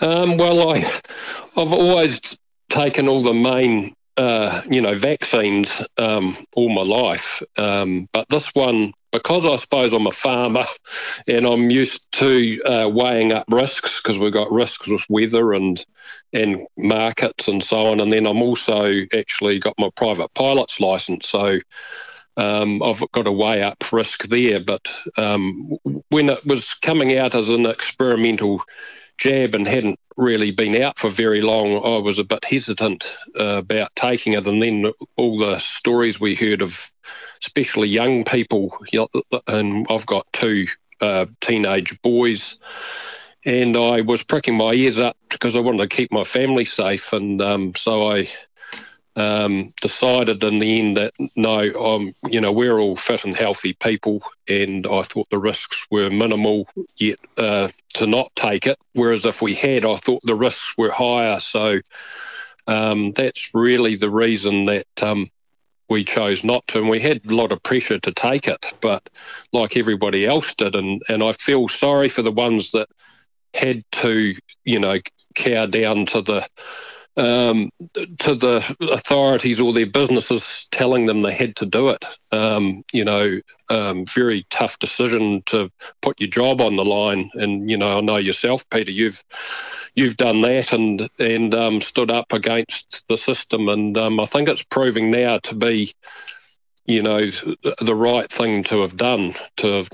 Um, 0.00 0.36
well, 0.36 0.74
I, 0.74 0.78
I've 1.56 1.72
always 1.72 2.36
taken 2.70 3.08
all 3.08 3.22
the 3.22 3.34
main, 3.34 3.94
uh, 4.16 4.62
you 4.68 4.80
know, 4.80 4.94
vaccines 4.94 5.70
um, 5.98 6.36
all 6.54 6.70
my 6.70 6.82
life. 6.82 7.42
Um, 7.56 8.08
but 8.12 8.28
this 8.28 8.54
one, 8.54 8.92
because 9.12 9.44
I 9.44 9.56
suppose 9.56 9.92
I'm 9.92 10.06
a 10.06 10.12
farmer 10.12 10.64
and 11.26 11.44
I'm 11.44 11.70
used 11.70 12.10
to 12.12 12.62
uh, 12.62 12.88
weighing 12.88 13.32
up 13.32 13.44
risks 13.50 14.00
because 14.00 14.18
we've 14.18 14.32
got 14.32 14.50
risks 14.52 14.88
with 14.88 15.04
weather 15.08 15.52
and 15.52 15.84
and 16.32 16.66
markets 16.78 17.48
and 17.48 17.62
so 17.62 17.88
on. 17.88 18.00
And 18.00 18.10
then 18.10 18.26
I'm 18.26 18.42
also 18.42 19.02
actually 19.12 19.58
got 19.58 19.74
my 19.78 19.90
private 19.96 20.32
pilot's 20.34 20.80
license, 20.80 21.28
so 21.28 21.58
um, 22.40 22.82
I've 22.82 23.02
got 23.12 23.24
to 23.24 23.32
weigh 23.32 23.62
up 23.62 23.92
risk 23.92 24.24
there. 24.28 24.60
But 24.60 24.88
um, 25.16 25.76
when 26.08 26.30
it 26.30 26.44
was 26.46 26.72
coming 26.74 27.16
out 27.18 27.34
as 27.34 27.50
an 27.50 27.66
experimental 27.66 28.62
jab 29.18 29.54
and 29.54 29.68
hadn't 29.68 30.00
really 30.16 30.50
been 30.50 30.80
out 30.82 30.98
for 30.98 31.10
very 31.10 31.42
long, 31.42 31.76
I 31.84 31.98
was 31.98 32.18
a 32.18 32.24
bit 32.24 32.44
hesitant 32.44 33.04
uh, 33.38 33.56
about 33.58 33.94
taking 33.94 34.32
it. 34.32 34.46
And 34.46 34.62
then 34.62 34.90
all 35.16 35.36
the 35.36 35.58
stories 35.58 36.18
we 36.18 36.34
heard 36.34 36.62
of, 36.62 36.86
especially 37.42 37.88
young 37.88 38.24
people, 38.24 38.76
and 39.46 39.86
I've 39.90 40.06
got 40.06 40.26
two 40.32 40.66
uh, 41.02 41.26
teenage 41.42 42.00
boys, 42.00 42.58
and 43.44 43.76
I 43.76 44.00
was 44.00 44.22
pricking 44.22 44.56
my 44.56 44.72
ears 44.72 44.98
up 44.98 45.16
because 45.28 45.56
I 45.56 45.60
wanted 45.60 45.88
to 45.88 45.96
keep 45.96 46.10
my 46.10 46.24
family 46.24 46.64
safe. 46.64 47.12
And 47.12 47.40
um, 47.40 47.74
so 47.74 48.10
I 48.10 48.28
um, 49.16 49.72
decided 49.80 50.42
in 50.42 50.58
the 50.58 50.78
end 50.78 50.96
that 50.96 51.12
no, 51.36 52.12
you 52.28 52.40
know, 52.40 52.52
we're 52.52 52.78
all 52.78 52.96
fit 52.96 53.24
and 53.24 53.36
healthy 53.36 53.72
people, 53.74 54.22
and 54.48 54.86
I 54.86 55.02
thought 55.02 55.28
the 55.30 55.38
risks 55.38 55.86
were 55.90 56.10
minimal 56.10 56.68
yet 56.96 57.18
uh, 57.36 57.68
to 57.94 58.06
not 58.06 58.34
take 58.36 58.66
it. 58.66 58.78
Whereas 58.92 59.24
if 59.24 59.42
we 59.42 59.54
had, 59.54 59.84
I 59.84 59.96
thought 59.96 60.22
the 60.24 60.34
risks 60.34 60.76
were 60.78 60.90
higher. 60.90 61.40
So 61.40 61.80
um, 62.66 63.12
that's 63.12 63.50
really 63.52 63.96
the 63.96 64.10
reason 64.10 64.64
that 64.64 65.02
um, 65.02 65.30
we 65.88 66.04
chose 66.04 66.44
not 66.44 66.66
to, 66.68 66.78
and 66.78 66.88
we 66.88 67.00
had 67.00 67.20
a 67.26 67.34
lot 67.34 67.52
of 67.52 67.62
pressure 67.62 67.98
to 67.98 68.12
take 68.12 68.46
it, 68.46 68.64
but 68.80 69.10
like 69.52 69.76
everybody 69.76 70.24
else 70.24 70.54
did, 70.54 70.76
and 70.76 71.02
and 71.08 71.22
I 71.22 71.32
feel 71.32 71.68
sorry 71.68 72.08
for 72.08 72.22
the 72.22 72.32
ones 72.32 72.70
that 72.72 72.88
had 73.54 73.84
to, 73.90 74.34
you 74.64 74.78
know, 74.78 74.98
cower 75.34 75.66
down 75.66 76.06
to 76.06 76.22
the 76.22 76.46
um, 77.16 77.70
to 78.18 78.34
the 78.34 78.76
authorities 78.80 79.60
or 79.60 79.72
their 79.72 79.86
businesses 79.86 80.68
telling 80.70 81.06
them 81.06 81.20
they 81.20 81.34
had 81.34 81.56
to 81.56 81.66
do 81.66 81.88
it. 81.88 82.04
Um, 82.32 82.84
you 82.92 83.04
know, 83.04 83.40
um, 83.68 84.06
very 84.06 84.46
tough 84.50 84.78
decision 84.78 85.42
to 85.46 85.70
put 86.02 86.20
your 86.20 86.30
job 86.30 86.60
on 86.60 86.76
the 86.76 86.84
line. 86.84 87.30
And 87.34 87.70
you 87.70 87.76
know, 87.76 87.98
I 87.98 88.00
know 88.00 88.16
yourself, 88.16 88.68
Peter, 88.70 88.90
you've 88.90 89.22
you've 89.94 90.16
done 90.16 90.40
that 90.42 90.72
and 90.72 91.08
and 91.18 91.54
um, 91.54 91.80
stood 91.80 92.10
up 92.10 92.32
against 92.32 93.04
the 93.08 93.16
system. 93.16 93.68
And 93.68 93.96
um, 93.98 94.20
I 94.20 94.24
think 94.24 94.48
it's 94.48 94.62
proving 94.62 95.10
now 95.10 95.38
to 95.38 95.54
be 95.54 95.94
you 96.90 97.02
know, 97.02 97.30
the 97.80 97.94
right 97.94 98.28
thing 98.30 98.62
to 98.64 98.82
have 98.82 98.96
done 98.96 99.34
to 99.56 99.66
have 99.72 99.88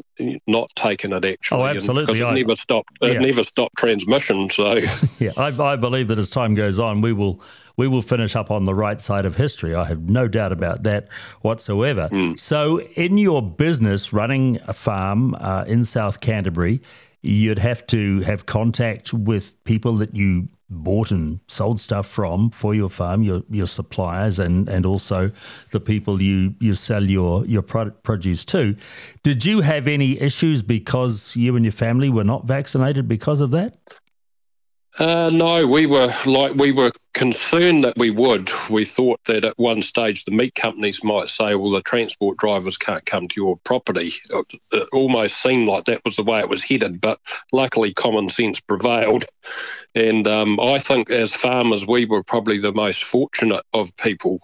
not 0.46 0.70
taken 0.76 1.12
it 1.12 1.24
actually. 1.24 1.62
Oh, 1.62 1.66
absolutely. 1.66 2.14
Because 2.14 2.20
it 2.20 2.24
I, 2.24 2.34
never 2.34 2.56
stopped. 2.56 2.90
It 3.02 3.12
yeah. 3.14 3.18
never 3.18 3.44
stopped 3.44 3.76
transmission. 3.76 4.50
So 4.50 4.74
yeah, 5.18 5.32
I, 5.36 5.48
I 5.48 5.76
believe 5.76 6.08
that 6.08 6.18
as 6.18 6.30
time 6.30 6.54
goes 6.54 6.80
on, 6.80 7.00
we 7.00 7.12
will 7.12 7.40
we 7.76 7.86
will 7.88 8.02
finish 8.02 8.34
up 8.34 8.50
on 8.50 8.64
the 8.64 8.74
right 8.74 9.00
side 9.00 9.26
of 9.26 9.36
history. 9.36 9.74
I 9.74 9.84
have 9.84 10.08
no 10.08 10.28
doubt 10.28 10.52
about 10.52 10.84
that 10.84 11.08
whatsoever. 11.42 12.08
Mm. 12.10 12.38
So, 12.38 12.80
in 12.80 13.18
your 13.18 13.42
business, 13.42 14.12
running 14.12 14.58
a 14.66 14.72
farm 14.72 15.34
uh, 15.34 15.64
in 15.66 15.84
South 15.84 16.20
Canterbury, 16.20 16.80
you'd 17.22 17.58
have 17.58 17.86
to 17.88 18.20
have 18.20 18.46
contact 18.46 19.12
with 19.12 19.62
people 19.64 19.96
that 19.96 20.14
you 20.14 20.48
bought 20.68 21.10
and 21.10 21.40
sold 21.46 21.78
stuff 21.78 22.06
from 22.06 22.50
for 22.50 22.74
your 22.74 22.88
farm, 22.88 23.22
your 23.22 23.42
your 23.50 23.66
suppliers, 23.66 24.38
and 24.38 24.68
and 24.68 24.84
also 24.84 25.30
the 25.70 25.80
people 25.80 26.20
you 26.20 26.54
you 26.60 26.74
sell 26.74 27.04
your 27.04 27.44
your 27.46 27.62
product 27.62 28.02
produce 28.02 28.44
to. 28.46 28.76
Did 29.22 29.44
you 29.44 29.60
have 29.60 29.86
any 29.86 30.20
issues 30.20 30.62
because 30.62 31.36
you 31.36 31.56
and 31.56 31.64
your 31.64 31.72
family 31.72 32.10
were 32.10 32.24
not 32.24 32.46
vaccinated 32.46 33.08
because 33.08 33.40
of 33.40 33.50
that? 33.52 33.76
Uh, 34.98 35.28
no, 35.30 35.66
we 35.66 35.84
were 35.84 36.08
like 36.24 36.54
we 36.54 36.72
were 36.72 36.90
concerned 37.12 37.84
that 37.84 37.98
we 37.98 38.08
would. 38.08 38.50
We 38.70 38.86
thought 38.86 39.20
that 39.26 39.44
at 39.44 39.58
one 39.58 39.82
stage 39.82 40.24
the 40.24 40.30
meat 40.30 40.54
companies 40.54 41.04
might 41.04 41.28
say, 41.28 41.54
"Well, 41.54 41.70
the 41.70 41.82
transport 41.82 42.38
drivers 42.38 42.78
can't 42.78 43.04
come 43.04 43.28
to 43.28 43.34
your 43.36 43.58
property." 43.58 44.12
It 44.72 44.88
almost 44.92 45.42
seemed 45.42 45.68
like 45.68 45.84
that 45.84 46.02
was 46.06 46.16
the 46.16 46.24
way 46.24 46.40
it 46.40 46.48
was 46.48 46.62
headed, 46.62 47.00
but 47.02 47.20
luckily 47.52 47.92
common 47.92 48.30
sense 48.30 48.58
prevailed. 48.58 49.26
And 49.94 50.26
um, 50.26 50.58
I 50.60 50.78
think 50.78 51.10
as 51.10 51.34
farmers, 51.34 51.86
we 51.86 52.06
were 52.06 52.22
probably 52.22 52.58
the 52.58 52.72
most 52.72 53.04
fortunate 53.04 53.64
of 53.74 53.94
people 53.98 54.40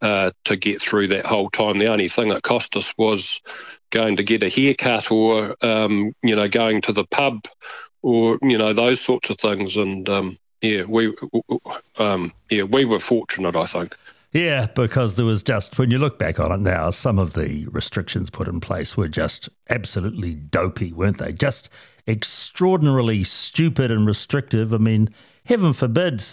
uh, 0.00 0.30
to 0.44 0.56
get 0.56 0.80
through 0.80 1.08
that 1.08 1.26
whole 1.26 1.50
time. 1.50 1.76
The 1.76 1.88
only 1.88 2.08
thing 2.08 2.28
that 2.28 2.42
cost 2.44 2.76
us 2.76 2.92
was 2.98 3.40
going 3.90 4.16
to 4.16 4.22
get 4.22 4.42
a 4.42 4.48
haircut 4.48 5.10
or 5.10 5.56
um, 5.60 6.12
you 6.22 6.36
know 6.36 6.48
going 6.48 6.82
to 6.82 6.92
the 6.92 7.06
pub 7.06 7.40
or 8.02 8.38
you 8.42 8.58
know 8.58 8.72
those 8.72 9.00
sorts 9.00 9.30
of 9.30 9.38
things. 9.38 9.76
And 9.76 10.08
um, 10.08 10.36
yeah, 10.62 10.84
we 10.84 11.14
um, 11.96 12.32
yeah 12.50 12.64
we 12.64 12.84
were 12.84 13.00
fortunate, 13.00 13.56
I 13.56 13.66
think. 13.66 13.96
Yeah, 14.32 14.66
because 14.66 15.16
there 15.16 15.24
was 15.24 15.42
just, 15.42 15.78
when 15.78 15.90
you 15.90 15.96
look 15.96 16.18
back 16.18 16.38
on 16.38 16.52
it 16.52 16.60
now, 16.60 16.90
some 16.90 17.18
of 17.18 17.32
the 17.32 17.66
restrictions 17.68 18.28
put 18.28 18.46
in 18.46 18.60
place 18.60 18.94
were 18.94 19.08
just 19.08 19.48
absolutely 19.70 20.34
dopey, 20.34 20.92
weren't 20.92 21.16
they? 21.16 21.32
Just 21.32 21.70
extraordinarily 22.06 23.24
stupid 23.24 23.90
and 23.90 24.06
restrictive. 24.06 24.74
I 24.74 24.78
mean, 24.78 25.08
heaven 25.46 25.72
forbid 25.72 26.24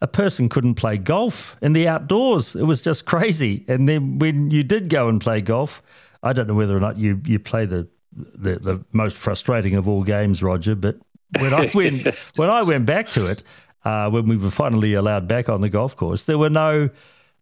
a 0.00 0.06
person 0.06 0.48
couldn't 0.48 0.74
play 0.74 0.96
golf 0.96 1.56
in 1.60 1.74
the 1.74 1.86
outdoors. 1.86 2.56
It 2.56 2.64
was 2.64 2.80
just 2.80 3.04
crazy. 3.04 3.64
And 3.68 3.88
then 3.88 4.18
when 4.18 4.50
you 4.50 4.62
did 4.62 4.88
go 4.88 5.08
and 5.08 5.20
play 5.20 5.42
golf, 5.42 5.82
I 6.22 6.32
don't 6.32 6.48
know 6.48 6.54
whether 6.54 6.76
or 6.76 6.80
not 6.80 6.98
you, 6.98 7.20
you 7.26 7.38
play 7.38 7.66
the 7.66 7.88
the, 8.16 8.58
the 8.58 8.84
most 8.92 9.16
frustrating 9.16 9.74
of 9.74 9.88
all 9.88 10.02
games, 10.02 10.42
Roger. 10.42 10.74
But 10.74 10.98
when 11.38 11.52
I 11.54 11.70
went 11.74 12.06
when 12.36 12.50
I 12.50 12.62
went 12.62 12.86
back 12.86 13.10
to 13.10 13.26
it, 13.26 13.42
uh, 13.84 14.10
when 14.10 14.26
we 14.26 14.36
were 14.36 14.50
finally 14.50 14.94
allowed 14.94 15.28
back 15.28 15.48
on 15.48 15.60
the 15.60 15.68
golf 15.68 15.96
course, 15.96 16.24
there 16.24 16.38
were 16.38 16.50
no 16.50 16.90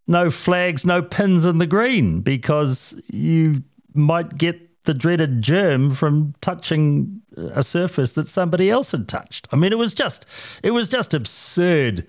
no 0.07 0.31
flags, 0.31 0.85
no 0.85 1.03
pins 1.03 1.45
in 1.45 1.59
the 1.59 1.67
green 1.67 2.21
because 2.21 2.95
you 3.09 3.63
might 3.95 4.37
get 4.37 4.85
the 4.85 4.95
dreaded 4.95 5.43
germ 5.43 5.95
from 5.95 6.35
touching 6.41 7.23
a 7.37 7.63
surface 7.63 8.13
that 8.13 8.29
somebody 8.29 8.69
else 8.69 8.93
had 8.93 9.09
touched. 9.09 9.47
I 9.53 9.57
mean, 9.57 9.73
it 9.73 9.79
was 9.79 9.95
just 9.95 10.27
it 10.63 10.73
was 10.73 10.89
just 10.89 11.15
absurd 11.15 12.07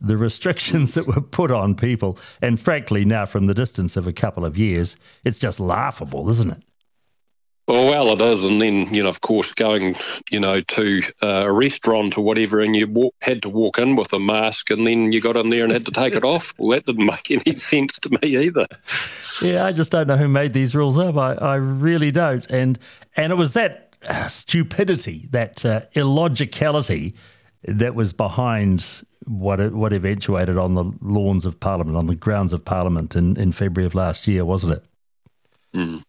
the 0.00 0.16
restrictions 0.16 0.94
that 0.94 1.06
were 1.06 1.20
put 1.20 1.50
on 1.50 1.74
people. 1.74 2.18
And 2.42 2.58
frankly, 2.58 3.04
now 3.04 3.26
from 3.26 3.46
the 3.46 3.54
distance 3.54 3.96
of 3.96 4.06
a 4.06 4.12
couple 4.12 4.44
of 4.44 4.58
years, 4.58 4.96
it's 5.24 5.38
just 5.38 5.60
laughable, 5.60 6.28
isn't 6.30 6.50
it? 6.50 6.62
Well, 7.66 7.86
well, 7.86 8.12
it 8.12 8.20
is, 8.20 8.44
and 8.44 8.60
then 8.60 8.92
you 8.92 9.02
know, 9.02 9.08
of 9.08 9.22
course, 9.22 9.54
going 9.54 9.96
you 10.30 10.38
know 10.38 10.60
to 10.60 11.02
uh, 11.22 11.44
a 11.46 11.52
restaurant 11.52 12.18
or 12.18 12.20
whatever, 12.22 12.60
and 12.60 12.76
you 12.76 12.86
walk, 12.86 13.14
had 13.22 13.40
to 13.42 13.48
walk 13.48 13.78
in 13.78 13.96
with 13.96 14.12
a 14.12 14.18
mask, 14.18 14.70
and 14.70 14.86
then 14.86 15.12
you 15.12 15.20
got 15.22 15.36
in 15.36 15.48
there 15.48 15.64
and 15.64 15.72
had 15.72 15.86
to 15.86 15.90
take 15.90 16.14
it 16.14 16.24
off. 16.24 16.52
Well, 16.58 16.70
that 16.70 16.84
didn't 16.84 17.06
make 17.06 17.30
any 17.30 17.56
sense 17.56 17.98
to 18.00 18.10
me 18.10 18.36
either. 18.36 18.66
Yeah, 19.40 19.64
I 19.64 19.72
just 19.72 19.92
don't 19.92 20.06
know 20.06 20.18
who 20.18 20.28
made 20.28 20.52
these 20.52 20.74
rules 20.74 20.98
up. 20.98 21.16
I, 21.16 21.34
I 21.34 21.54
really 21.54 22.10
don't, 22.10 22.46
and 22.50 22.78
and 23.16 23.32
it 23.32 23.36
was 23.36 23.54
that 23.54 23.94
uh, 24.06 24.28
stupidity, 24.28 25.28
that 25.30 25.64
uh, 25.64 25.82
illogicality, 25.94 27.14
that 27.66 27.94
was 27.94 28.12
behind 28.12 29.02
what 29.24 29.72
what 29.72 29.94
eventuated 29.94 30.58
on 30.58 30.74
the 30.74 30.84
lawns 31.00 31.46
of 31.46 31.58
Parliament, 31.60 31.96
on 31.96 32.08
the 32.08 32.14
grounds 32.14 32.52
of 32.52 32.62
Parliament 32.62 33.16
in, 33.16 33.38
in 33.38 33.52
February 33.52 33.86
of 33.86 33.94
last 33.94 34.28
year, 34.28 34.44
wasn't 34.44 34.74
it? 34.74 34.84
Mm. 35.74 36.04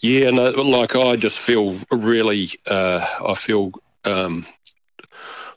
Yeah, 0.00 0.28
and 0.28 0.38
like 0.38 0.94
I 0.94 1.16
just 1.16 1.38
feel 1.38 1.74
really, 1.90 2.48
uh, 2.66 3.04
I 3.26 3.34
feel, 3.34 3.72
um, 4.04 4.46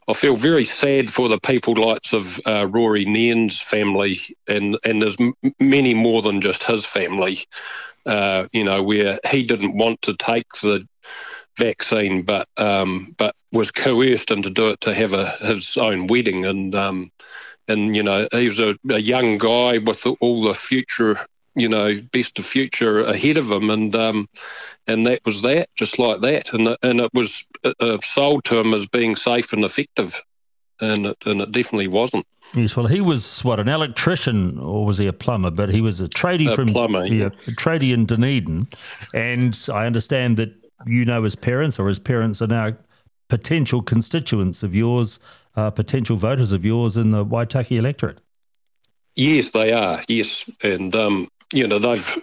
I 0.07 0.13
feel 0.13 0.35
very 0.35 0.65
sad 0.65 1.09
for 1.09 1.29
the 1.29 1.39
people 1.39 1.75
likes 1.75 2.13
of 2.13 2.39
uh, 2.45 2.67
Rory 2.67 3.05
Nairn's 3.05 3.59
family, 3.61 4.17
and 4.47 4.77
and 4.83 5.01
there's 5.01 5.17
m- 5.19 5.33
many 5.59 5.93
more 5.93 6.21
than 6.21 6.41
just 6.41 6.63
his 6.63 6.85
family. 6.85 7.39
Uh, 8.05 8.47
you 8.51 8.63
know, 8.63 8.81
where 8.83 9.19
he 9.29 9.43
didn't 9.43 9.77
want 9.77 10.01
to 10.03 10.15
take 10.15 10.47
the 10.61 10.87
vaccine, 11.57 12.23
but 12.23 12.47
um, 12.57 13.15
but 13.17 13.35
was 13.51 13.71
coerced 13.71 14.31
into 14.31 14.49
do 14.49 14.69
it 14.69 14.81
to 14.81 14.93
have 14.93 15.13
a, 15.13 15.29
his 15.41 15.77
own 15.77 16.07
wedding, 16.07 16.45
and 16.45 16.75
um, 16.75 17.11
and 17.67 17.95
you 17.95 18.03
know 18.03 18.27
he 18.31 18.47
was 18.47 18.59
a, 18.59 18.75
a 18.91 18.99
young 18.99 19.37
guy 19.37 19.77
with 19.79 20.05
all 20.21 20.41
the 20.43 20.53
future 20.53 21.17
you 21.55 21.67
know, 21.67 21.99
best 22.11 22.39
of 22.39 22.45
future 22.45 23.03
ahead 23.03 23.37
of 23.37 23.51
him, 23.51 23.69
and 23.69 23.95
um, 23.95 24.29
and 24.87 25.05
that 25.05 25.21
was 25.25 25.41
that, 25.41 25.69
just 25.75 25.99
like 25.99 26.21
that, 26.21 26.53
and 26.53 26.77
and 26.81 27.01
it 27.01 27.13
was 27.13 27.47
uh, 27.63 27.97
sold 28.03 28.43
to 28.45 28.57
him 28.57 28.73
as 28.73 28.85
being 28.87 29.15
safe 29.15 29.53
and 29.53 29.63
effective, 29.63 30.21
and 30.79 31.07
it, 31.07 31.17
and 31.25 31.41
it 31.41 31.51
definitely 31.51 31.87
wasn't. 31.87 32.25
Yes, 32.53 32.75
well, 32.75 32.87
he 32.87 33.01
was 33.01 33.43
what 33.43 33.59
an 33.59 33.67
electrician, 33.67 34.59
or 34.59 34.85
was 34.85 34.97
he 34.97 35.07
a 35.07 35.13
plumber? 35.13 35.51
But 35.51 35.69
he 35.69 35.81
was 35.81 36.01
a 36.01 36.07
tradie 36.07 36.51
a 36.51 36.55
from 36.55 36.69
plumber, 36.69 37.05
yeah, 37.05 37.27
a 37.47 37.51
tradie 37.51 37.93
in 37.93 38.05
Dunedin, 38.05 38.67
and 39.13 39.57
I 39.73 39.85
understand 39.85 40.37
that 40.37 40.53
you 40.85 41.05
know 41.05 41.23
his 41.23 41.35
parents, 41.35 41.79
or 41.79 41.87
his 41.87 41.99
parents 41.99 42.41
are 42.41 42.47
now 42.47 42.75
potential 43.27 43.81
constituents 43.81 44.63
of 44.63 44.75
yours, 44.75 45.19
uh, 45.55 45.69
potential 45.71 46.17
voters 46.17 46.51
of 46.51 46.65
yours 46.65 46.97
in 46.97 47.11
the 47.11 47.25
Waitaki 47.25 47.77
electorate. 47.77 48.19
Yes, 49.15 49.51
they 49.51 49.71
are. 49.71 50.01
Yes, 50.07 50.45
and 50.63 50.95
um, 50.95 51.29
you 51.51 51.67
know 51.67 51.79
they've 51.79 52.17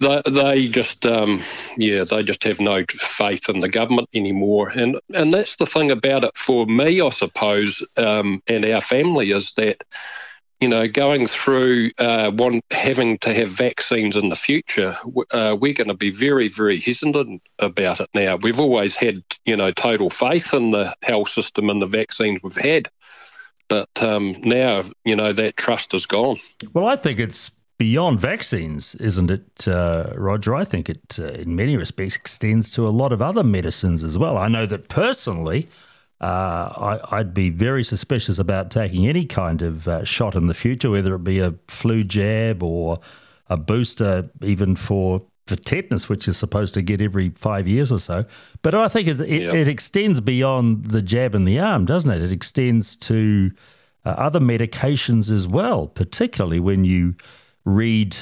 they, 0.00 0.22
they 0.26 0.68
just 0.68 1.06
um, 1.06 1.42
yeah 1.76 2.04
they 2.04 2.22
just 2.22 2.42
have 2.44 2.60
no 2.60 2.84
faith 2.90 3.48
in 3.48 3.60
the 3.60 3.68
government 3.68 4.08
anymore 4.14 4.70
and 4.70 4.98
and 5.14 5.32
that's 5.32 5.56
the 5.56 5.66
thing 5.66 5.90
about 5.90 6.24
it 6.24 6.36
for 6.36 6.66
me 6.66 7.00
I 7.00 7.10
suppose 7.10 7.82
um, 7.96 8.42
and 8.46 8.64
our 8.66 8.80
family 8.80 9.30
is 9.30 9.52
that 9.54 9.84
you 10.60 10.68
know 10.68 10.88
going 10.88 11.26
through 11.26 11.90
uh, 11.98 12.30
one 12.32 12.60
having 12.70 13.18
to 13.18 13.32
have 13.32 13.48
vaccines 13.48 14.16
in 14.16 14.28
the 14.28 14.36
future 14.36 14.96
uh, 15.30 15.56
we're 15.58 15.74
going 15.74 15.88
to 15.88 15.94
be 15.94 16.10
very 16.10 16.48
very 16.48 16.78
hesitant 16.78 17.42
about 17.58 18.00
it 18.00 18.08
now 18.14 18.36
we've 18.36 18.60
always 18.60 18.96
had 18.96 19.22
you 19.44 19.56
know 19.56 19.70
total 19.70 20.10
faith 20.10 20.52
in 20.54 20.70
the 20.70 20.94
health 21.02 21.28
system 21.28 21.70
and 21.70 21.80
the 21.80 21.86
vaccines 21.86 22.40
we've 22.42 22.56
had 22.56 22.88
but 23.68 23.88
um, 24.02 24.36
now 24.42 24.84
you 25.04 25.16
know 25.16 25.32
that 25.32 25.56
trust 25.56 25.94
is 25.94 26.06
gone. 26.06 26.38
Well, 26.72 26.86
I 26.86 26.96
think 26.96 27.18
it's 27.18 27.50
beyond 27.78 28.20
vaccines, 28.20 28.94
isn't 28.96 29.30
it, 29.30 29.66
uh, 29.68 30.12
Roger? 30.14 30.54
I 30.54 30.64
think 30.64 30.88
it, 30.88 31.18
uh, 31.18 31.26
in 31.26 31.56
many 31.56 31.76
respects, 31.76 32.16
extends 32.16 32.70
to 32.72 32.86
a 32.86 32.90
lot 32.90 33.12
of 33.12 33.20
other 33.20 33.42
medicines 33.42 34.02
as 34.02 34.16
well. 34.16 34.36
I 34.36 34.48
know 34.48 34.66
that 34.66 34.88
personally, 34.88 35.68
uh, 36.20 37.00
I, 37.10 37.18
would 37.18 37.34
be 37.34 37.50
very 37.50 37.82
suspicious 37.82 38.38
about 38.38 38.70
taking 38.70 39.06
any 39.06 39.24
kind 39.24 39.62
of 39.62 39.88
uh, 39.88 40.04
shot 40.04 40.34
in 40.34 40.46
the 40.46 40.54
future, 40.54 40.90
whether 40.90 41.14
it 41.14 41.24
be 41.24 41.40
a 41.40 41.54
flu 41.68 42.04
jab 42.04 42.62
or 42.62 43.00
a 43.48 43.56
booster, 43.56 44.30
even 44.42 44.76
for 44.76 45.22
for 45.46 45.56
tetanus, 45.56 46.08
which 46.08 46.26
is 46.26 46.38
supposed 46.38 46.72
to 46.72 46.80
get 46.80 47.02
every 47.02 47.28
five 47.30 47.68
years 47.68 47.92
or 47.92 48.00
so. 48.00 48.24
But 48.62 48.74
I 48.74 48.88
think 48.88 49.08
it, 49.08 49.18
yep. 49.28 49.52
it 49.52 49.68
extends 49.68 50.20
beyond 50.20 50.86
the 50.86 51.02
jab 51.02 51.34
in 51.34 51.44
the 51.44 51.58
arm, 51.60 51.84
doesn't 51.84 52.10
it? 52.10 52.22
It 52.22 52.32
extends 52.32 52.96
to 52.96 53.50
uh, 54.06 54.10
other 54.10 54.40
medications 54.40 55.30
as 55.30 55.46
well, 55.46 55.88
particularly 55.88 56.60
when 56.60 56.86
you 56.86 57.14
read 57.64 58.16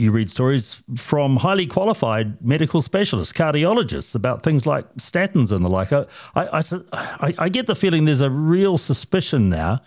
you 0.00 0.10
read 0.10 0.30
stories 0.30 0.82
from 0.96 1.36
highly 1.36 1.66
qualified 1.66 2.40
medical 2.42 2.80
specialists, 2.80 3.34
cardiologists, 3.34 4.14
about 4.14 4.42
things 4.42 4.66
like 4.66 4.90
statins 4.94 5.52
and 5.52 5.62
the 5.62 5.68
like. 5.68 5.92
I, 5.92 6.06
I, 6.34 6.62
I, 6.92 7.34
I 7.38 7.48
get 7.50 7.66
the 7.66 7.74
feeling 7.74 8.06
there's 8.06 8.22
a 8.22 8.30
real 8.30 8.78
suspicion 8.78 9.50
now 9.50 9.82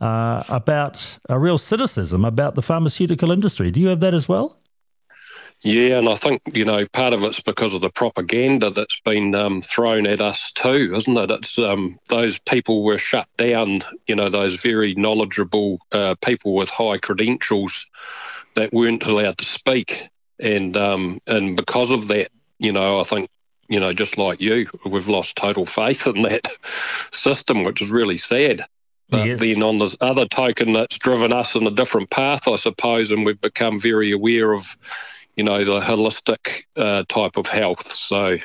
uh, 0.00 0.42
about 0.48 1.18
a 1.28 1.38
real 1.38 1.58
cynicism 1.58 2.24
about 2.24 2.56
the 2.56 2.62
pharmaceutical 2.62 3.30
industry. 3.30 3.70
Do 3.70 3.78
you 3.78 3.86
have 3.88 4.00
that 4.00 4.14
as 4.14 4.28
well? 4.28 4.58
Yeah, 5.64 5.98
and 5.98 6.08
I 6.08 6.16
think 6.16 6.42
you 6.54 6.64
know 6.64 6.86
part 6.88 7.12
of 7.12 7.22
it's 7.22 7.40
because 7.40 7.72
of 7.72 7.82
the 7.82 7.90
propaganda 7.90 8.70
that's 8.70 9.00
been 9.04 9.34
um, 9.34 9.62
thrown 9.62 10.06
at 10.06 10.20
us 10.20 10.50
too, 10.52 10.92
isn't 10.94 11.16
it? 11.16 11.30
It's 11.30 11.58
um, 11.58 12.00
those 12.08 12.38
people 12.40 12.82
were 12.82 12.98
shut 12.98 13.28
down. 13.36 13.82
You 14.08 14.16
know, 14.16 14.28
those 14.28 14.60
very 14.60 14.94
knowledgeable 14.94 15.78
uh, 15.92 16.16
people 16.20 16.54
with 16.54 16.68
high 16.68 16.98
credentials 16.98 17.86
that 18.54 18.72
weren't 18.72 19.04
allowed 19.04 19.38
to 19.38 19.44
speak. 19.44 20.08
and 20.40 20.76
um, 20.76 21.20
and 21.28 21.56
because 21.56 21.92
of 21.92 22.08
that, 22.08 22.30
you 22.58 22.72
know, 22.72 22.98
I 22.98 23.04
think 23.04 23.30
you 23.68 23.80
know, 23.80 23.92
just 23.92 24.18
like 24.18 24.40
you, 24.40 24.68
we've 24.84 25.08
lost 25.08 25.36
total 25.36 25.64
faith 25.64 26.06
in 26.06 26.22
that 26.22 26.46
system, 27.12 27.62
which 27.62 27.80
is 27.80 27.90
really 27.90 28.18
sad. 28.18 28.62
But 29.08 29.26
yes. 29.26 29.40
then 29.40 29.62
on 29.62 29.78
the 29.78 29.96
other 30.00 30.26
token, 30.26 30.72
that's 30.72 30.98
driven 30.98 31.32
us 31.32 31.54
in 31.54 31.66
a 31.66 31.70
different 31.70 32.10
path, 32.10 32.48
I 32.48 32.56
suppose, 32.56 33.12
and 33.12 33.24
we've 33.24 33.40
become 33.40 33.78
very 33.78 34.10
aware 34.10 34.52
of, 34.52 34.76
you 35.36 35.44
know, 35.44 35.64
the 35.64 35.80
holistic 35.80 36.64
uh, 36.76 37.04
type 37.08 37.36
of 37.36 37.46
health. 37.46 37.90
So 37.92 38.38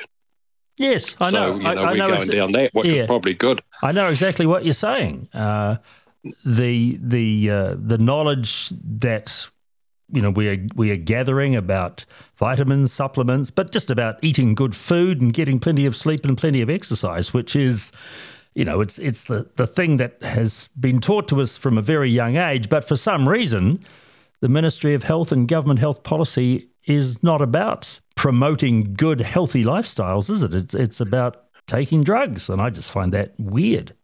Yes, 0.78 1.16
I 1.20 1.30
know. 1.30 1.52
So, 1.52 1.56
you 1.56 1.74
know, 1.74 1.82
I, 1.82 1.88
I 1.88 1.90
we're 1.90 1.96
know 1.96 2.06
going 2.06 2.20
exa- 2.20 2.32
down 2.32 2.52
that, 2.52 2.70
which 2.72 2.86
yeah. 2.86 3.02
is 3.02 3.06
probably 3.06 3.34
good. 3.34 3.60
I 3.82 3.92
know 3.92 4.06
exactly 4.08 4.46
what 4.46 4.64
you're 4.64 4.74
saying. 4.74 5.28
Uh, 5.34 5.76
the 6.44 6.98
the 7.00 7.50
uh, 7.50 7.74
the 7.76 7.98
knowledge 7.98 8.70
that 8.70 9.48
you 10.12 10.22
know 10.22 10.30
we 10.30 10.48
are 10.48 10.66
we 10.76 10.90
are 10.92 10.96
gathering 10.96 11.56
about 11.56 12.06
vitamins, 12.36 12.92
supplements, 12.92 13.50
but 13.50 13.72
just 13.72 13.90
about 13.90 14.18
eating 14.22 14.54
good 14.54 14.76
food 14.76 15.20
and 15.20 15.32
getting 15.32 15.58
plenty 15.58 15.84
of 15.84 15.96
sleep 15.96 16.24
and 16.24 16.38
plenty 16.38 16.60
of 16.60 16.70
exercise, 16.70 17.34
which 17.34 17.56
is 17.56 17.90
you 18.54 18.64
know 18.64 18.80
it's 18.80 18.98
it's 19.00 19.24
the 19.24 19.50
the 19.56 19.66
thing 19.66 19.96
that 19.96 20.22
has 20.22 20.68
been 20.78 21.00
taught 21.00 21.26
to 21.28 21.40
us 21.40 21.56
from 21.56 21.76
a 21.76 21.82
very 21.82 22.10
young 22.10 22.36
age, 22.36 22.68
but 22.68 22.86
for 22.86 22.96
some 22.96 23.28
reason 23.28 23.84
the 24.40 24.48
Ministry 24.48 24.94
of 24.94 25.02
Health 25.02 25.32
and 25.32 25.48
government 25.48 25.80
health 25.80 26.04
policy 26.04 26.68
is 26.88 27.22
not 27.22 27.42
about 27.42 28.00
promoting 28.16 28.94
good, 28.94 29.20
healthy 29.20 29.64
lifestyles, 29.64 30.30
is 30.30 30.42
it? 30.42 30.54
It's, 30.54 30.74
it's 30.74 31.00
about 31.00 31.44
taking 31.66 32.02
drugs. 32.02 32.48
And 32.48 32.60
I 32.60 32.70
just 32.70 32.90
find 32.90 33.12
that 33.12 33.34
weird. 33.38 33.94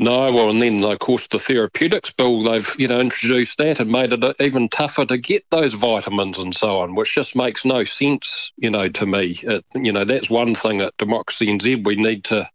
No, 0.00 0.32
well, 0.32 0.48
and 0.48 0.62
then 0.62 0.82
of 0.82 0.98
course 0.98 1.28
the 1.28 1.38
therapeutics 1.38 2.10
bill 2.10 2.42
they've 2.42 2.74
you 2.78 2.88
know 2.88 3.00
introduced 3.00 3.58
that 3.58 3.80
and 3.80 3.92
made 3.92 4.14
it 4.14 4.36
even 4.40 4.70
tougher 4.70 5.04
to 5.04 5.18
get 5.18 5.44
those 5.50 5.74
vitamins 5.74 6.38
and 6.38 6.54
so 6.54 6.78
on, 6.78 6.94
which 6.94 7.14
just 7.14 7.36
makes 7.36 7.66
no 7.66 7.84
sense, 7.84 8.50
you 8.56 8.70
know, 8.70 8.88
to 8.88 9.04
me. 9.04 9.36
It, 9.42 9.62
you 9.74 9.92
know, 9.92 10.06
that's 10.06 10.30
one 10.30 10.54
thing 10.54 10.80
at 10.80 10.96
Democracy 10.96 11.48
NZ 11.48 11.84
we 11.86 11.96
need 11.96 12.24
to, 12.24 12.48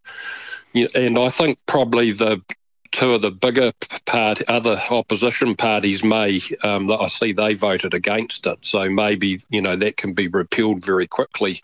you 0.74 0.86
know, 0.86 0.89
and 1.00 1.19
I 1.19 1.29
think 1.29 1.60
probably 1.67 2.12
the 2.12 2.41
two 2.96 3.14
of 3.14 3.22
the 3.22 3.32
bigger 3.32 3.74
part, 4.06 4.42
other 4.48 4.80
opposition 4.90 5.56
parties 5.56 6.04
may, 6.04 6.40
um, 6.64 6.90
I 6.90 7.08
see 7.08 7.34
they 7.34 7.54
voted 7.54 7.94
against 7.94 8.48
it. 8.48 8.60
So 8.62 8.90
maybe, 8.90 9.40
you 9.50 9.62
know, 9.62 9.75
that 9.75 9.98
can 9.98 10.14
be 10.14 10.28
repealed 10.30 10.86
very 10.86 11.06
quickly. 11.06 11.62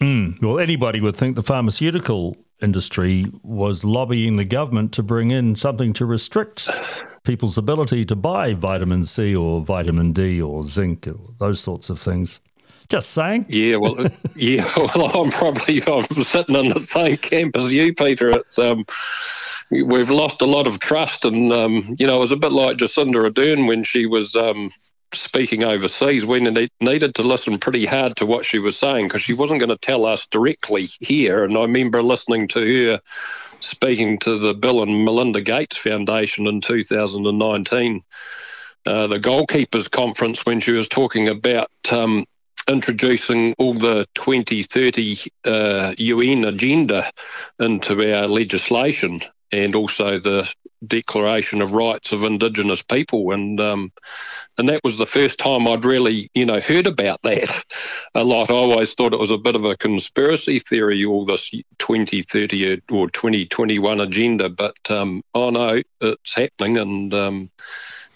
Mm. 0.00 0.42
Well, 0.42 0.58
anybody 0.58 1.00
would 1.00 1.16
think 1.16 1.36
the 1.36 1.42
pharmaceutical 1.42 2.36
industry 2.60 3.26
was 3.42 3.84
lobbying 3.84 4.36
the 4.36 4.44
government 4.44 4.92
to 4.94 5.02
bring 5.02 5.30
in 5.30 5.54
something 5.54 5.92
to 5.94 6.04
restrict 6.04 6.68
people's 7.24 7.56
ability 7.56 8.04
to 8.06 8.16
buy 8.16 8.54
vitamin 8.54 9.04
C 9.04 9.36
or 9.36 9.60
vitamin 9.60 10.12
D 10.12 10.42
or 10.42 10.64
zinc 10.64 11.06
or 11.06 11.16
those 11.38 11.60
sorts 11.60 11.90
of 11.90 12.00
things. 12.00 12.40
Just 12.88 13.10
saying. 13.10 13.46
Yeah, 13.48 13.76
well, 13.76 14.08
yeah, 14.34 14.68
well, 14.76 15.22
I'm 15.22 15.30
probably 15.30 15.80
I'm 15.86 16.04
sitting 16.24 16.56
in 16.56 16.68
the 16.68 16.80
same 16.80 17.18
camp 17.18 17.56
as 17.56 17.72
you, 17.72 17.94
Peter. 17.94 18.30
It's 18.30 18.58
um, 18.58 18.84
we've 19.70 20.10
lost 20.10 20.42
a 20.42 20.46
lot 20.46 20.66
of 20.66 20.80
trust, 20.80 21.24
and 21.24 21.52
um, 21.52 21.96
you 21.98 22.06
know, 22.06 22.16
it 22.16 22.20
was 22.20 22.32
a 22.32 22.36
bit 22.36 22.52
like 22.52 22.76
Jacinda 22.76 23.30
Ardern 23.30 23.68
when 23.68 23.84
she 23.84 24.06
was 24.06 24.34
um, 24.34 24.70
speaking 25.12 25.64
overseas. 25.64 26.24
We 26.24 26.40
needed 26.80 27.14
to 27.14 27.22
listen 27.22 27.58
pretty 27.58 27.86
hard 27.86 28.16
to 28.16 28.26
what 28.26 28.44
she 28.44 28.58
was 28.58 28.76
saying 28.76 29.06
because 29.06 29.22
she 29.22 29.34
wasn't 29.34 29.60
going 29.60 29.70
to 29.70 29.78
tell 29.78 30.06
us 30.06 30.26
directly 30.26 30.86
here. 31.00 31.44
And 31.44 31.56
I 31.56 31.62
remember 31.62 32.02
listening 32.02 32.48
to 32.48 32.60
her 32.60 33.00
speaking 33.60 34.18
to 34.20 34.38
the 34.38 34.54
Bill 34.54 34.82
and 34.82 35.04
Melinda 35.04 35.40
Gates 35.40 35.76
Foundation 35.76 36.46
in 36.46 36.60
2019. 36.60 38.02
Uh, 38.86 39.06
the 39.06 39.18
goalkeepers 39.18 39.90
conference 39.90 40.46
when 40.46 40.58
she 40.58 40.72
was 40.72 40.88
talking 40.88 41.28
about 41.28 41.70
um, 41.90 42.24
introducing 42.66 43.54
all 43.58 43.74
the 43.74 44.06
2030 44.14 45.18
uh, 45.44 45.94
UN 45.98 46.44
agenda 46.44 47.10
into 47.58 48.14
our 48.14 48.26
legislation 48.26 49.20
and 49.52 49.74
also 49.74 50.18
the 50.18 50.52
Declaration 50.86 51.60
of 51.60 51.72
Rights 51.72 52.12
of 52.12 52.24
Indigenous 52.24 52.80
People, 52.80 53.32
and 53.32 53.60
um, 53.60 53.92
and 54.56 54.68
that 54.68 54.80
was 54.82 54.96
the 54.96 55.06
first 55.06 55.38
time 55.38 55.68
I'd 55.68 55.84
really, 55.84 56.30
you 56.34 56.46
know, 56.46 56.58
heard 56.58 56.86
about 56.86 57.20
that 57.22 57.64
a 58.14 58.24
lot. 58.24 58.50
I 58.50 58.54
always 58.54 58.94
thought 58.94 59.12
it 59.12 59.20
was 59.20 59.30
a 59.30 59.36
bit 59.36 59.56
of 59.56 59.64
a 59.64 59.76
conspiracy 59.76 60.58
theory, 60.58 61.04
all 61.04 61.26
this 61.26 61.50
2030 61.78 62.82
or 62.90 63.10
2021 63.10 64.00
agenda, 64.00 64.48
but 64.48 64.78
um, 64.90 65.22
oh 65.34 65.50
no, 65.50 65.82
it's 66.00 66.34
happening, 66.34 66.78
and 66.78 67.12
um, 67.12 67.50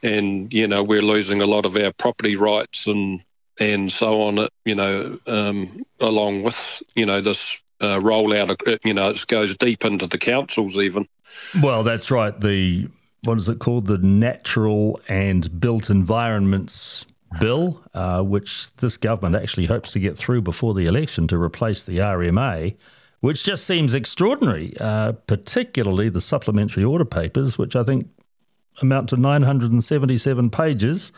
and 0.02 0.52
you 0.52 0.66
know 0.66 0.82
we're 0.82 1.02
losing 1.02 1.42
a 1.42 1.46
lot 1.46 1.66
of 1.66 1.76
our 1.76 1.92
property 1.92 2.36
rights 2.36 2.86
and 2.86 3.22
and 3.60 3.92
so 3.92 4.22
on. 4.22 4.48
You 4.64 4.74
know, 4.74 5.18
um, 5.26 5.84
along 6.00 6.44
with 6.44 6.82
you 6.94 7.04
know 7.04 7.20
this 7.20 7.58
uh, 7.80 7.98
rollout, 7.98 8.78
you 8.84 8.94
know, 8.94 9.10
it 9.10 9.26
goes 9.26 9.56
deep 9.56 9.84
into 9.84 10.06
the 10.06 10.18
councils 10.18 10.78
even. 10.78 11.06
Well, 11.62 11.82
that's 11.82 12.10
right. 12.10 12.38
The 12.38 12.88
what 13.22 13.38
is 13.38 13.48
it 13.48 13.58
called? 13.58 13.86
The 13.86 13.98
Natural 13.98 15.00
and 15.08 15.60
Built 15.60 15.90
Environments 15.90 17.06
Bill, 17.40 17.82
uh, 17.94 18.22
which 18.22 18.74
this 18.76 18.96
government 18.96 19.42
actually 19.42 19.66
hopes 19.66 19.92
to 19.92 19.98
get 19.98 20.16
through 20.16 20.42
before 20.42 20.74
the 20.74 20.86
election 20.86 21.26
to 21.28 21.40
replace 21.40 21.82
the 21.82 21.98
RMA, 21.98 22.76
which 23.20 23.44
just 23.44 23.66
seems 23.66 23.94
extraordinary, 23.94 24.76
uh, 24.78 25.12
particularly 25.12 26.08
the 26.08 26.20
supplementary 26.20 26.84
order 26.84 27.04
papers, 27.04 27.58
which 27.58 27.74
I 27.74 27.82
think 27.82 28.08
amount 28.82 29.08
to 29.10 29.16
977 29.16 30.50
pages. 30.50 31.12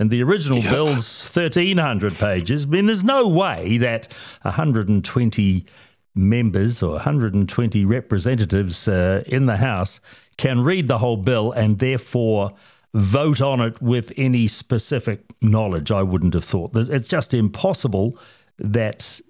And 0.00 0.10
the 0.10 0.22
original 0.22 0.60
yep. 0.60 0.72
bill's 0.72 1.28
1,300 1.28 2.14
pages. 2.14 2.66
I 2.66 2.68
mean, 2.68 2.86
there's 2.86 3.02
no 3.02 3.26
way 3.26 3.78
that 3.78 4.06
120 4.42 5.66
members 6.14 6.82
or 6.82 6.92
120 6.92 7.84
representatives 7.84 8.88
uh, 8.88 9.22
in 9.26 9.46
the 9.46 9.56
House 9.56 10.00
can 10.36 10.62
read 10.62 10.88
the 10.88 10.98
whole 10.98 11.16
bill 11.16 11.52
and 11.52 11.78
therefore 11.78 12.50
vote 12.94 13.40
on 13.40 13.60
it 13.60 13.80
with 13.82 14.12
any 14.16 14.46
specific 14.46 15.24
knowledge. 15.42 15.90
I 15.90 16.02
wouldn't 16.02 16.34
have 16.34 16.44
thought. 16.44 16.74
It's 16.74 17.08
just 17.08 17.34
impossible 17.34 18.18
that 18.58 19.20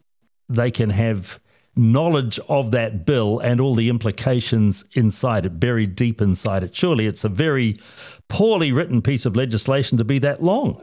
they 0.48 0.70
can 0.70 0.90
have 0.90 1.40
knowledge 1.76 2.40
of 2.48 2.72
that 2.72 3.06
bill 3.06 3.38
and 3.38 3.60
all 3.60 3.74
the 3.74 3.88
implications 3.88 4.84
inside 4.94 5.46
it, 5.46 5.60
buried 5.60 5.94
deep 5.94 6.20
inside 6.20 6.64
it. 6.64 6.74
Surely 6.74 7.06
it's 7.06 7.24
a 7.24 7.28
very 7.28 7.78
poorly 8.28 8.72
written 8.72 9.00
piece 9.00 9.24
of 9.24 9.36
legislation 9.36 9.96
to 9.98 10.04
be 10.04 10.18
that 10.18 10.42
long. 10.42 10.82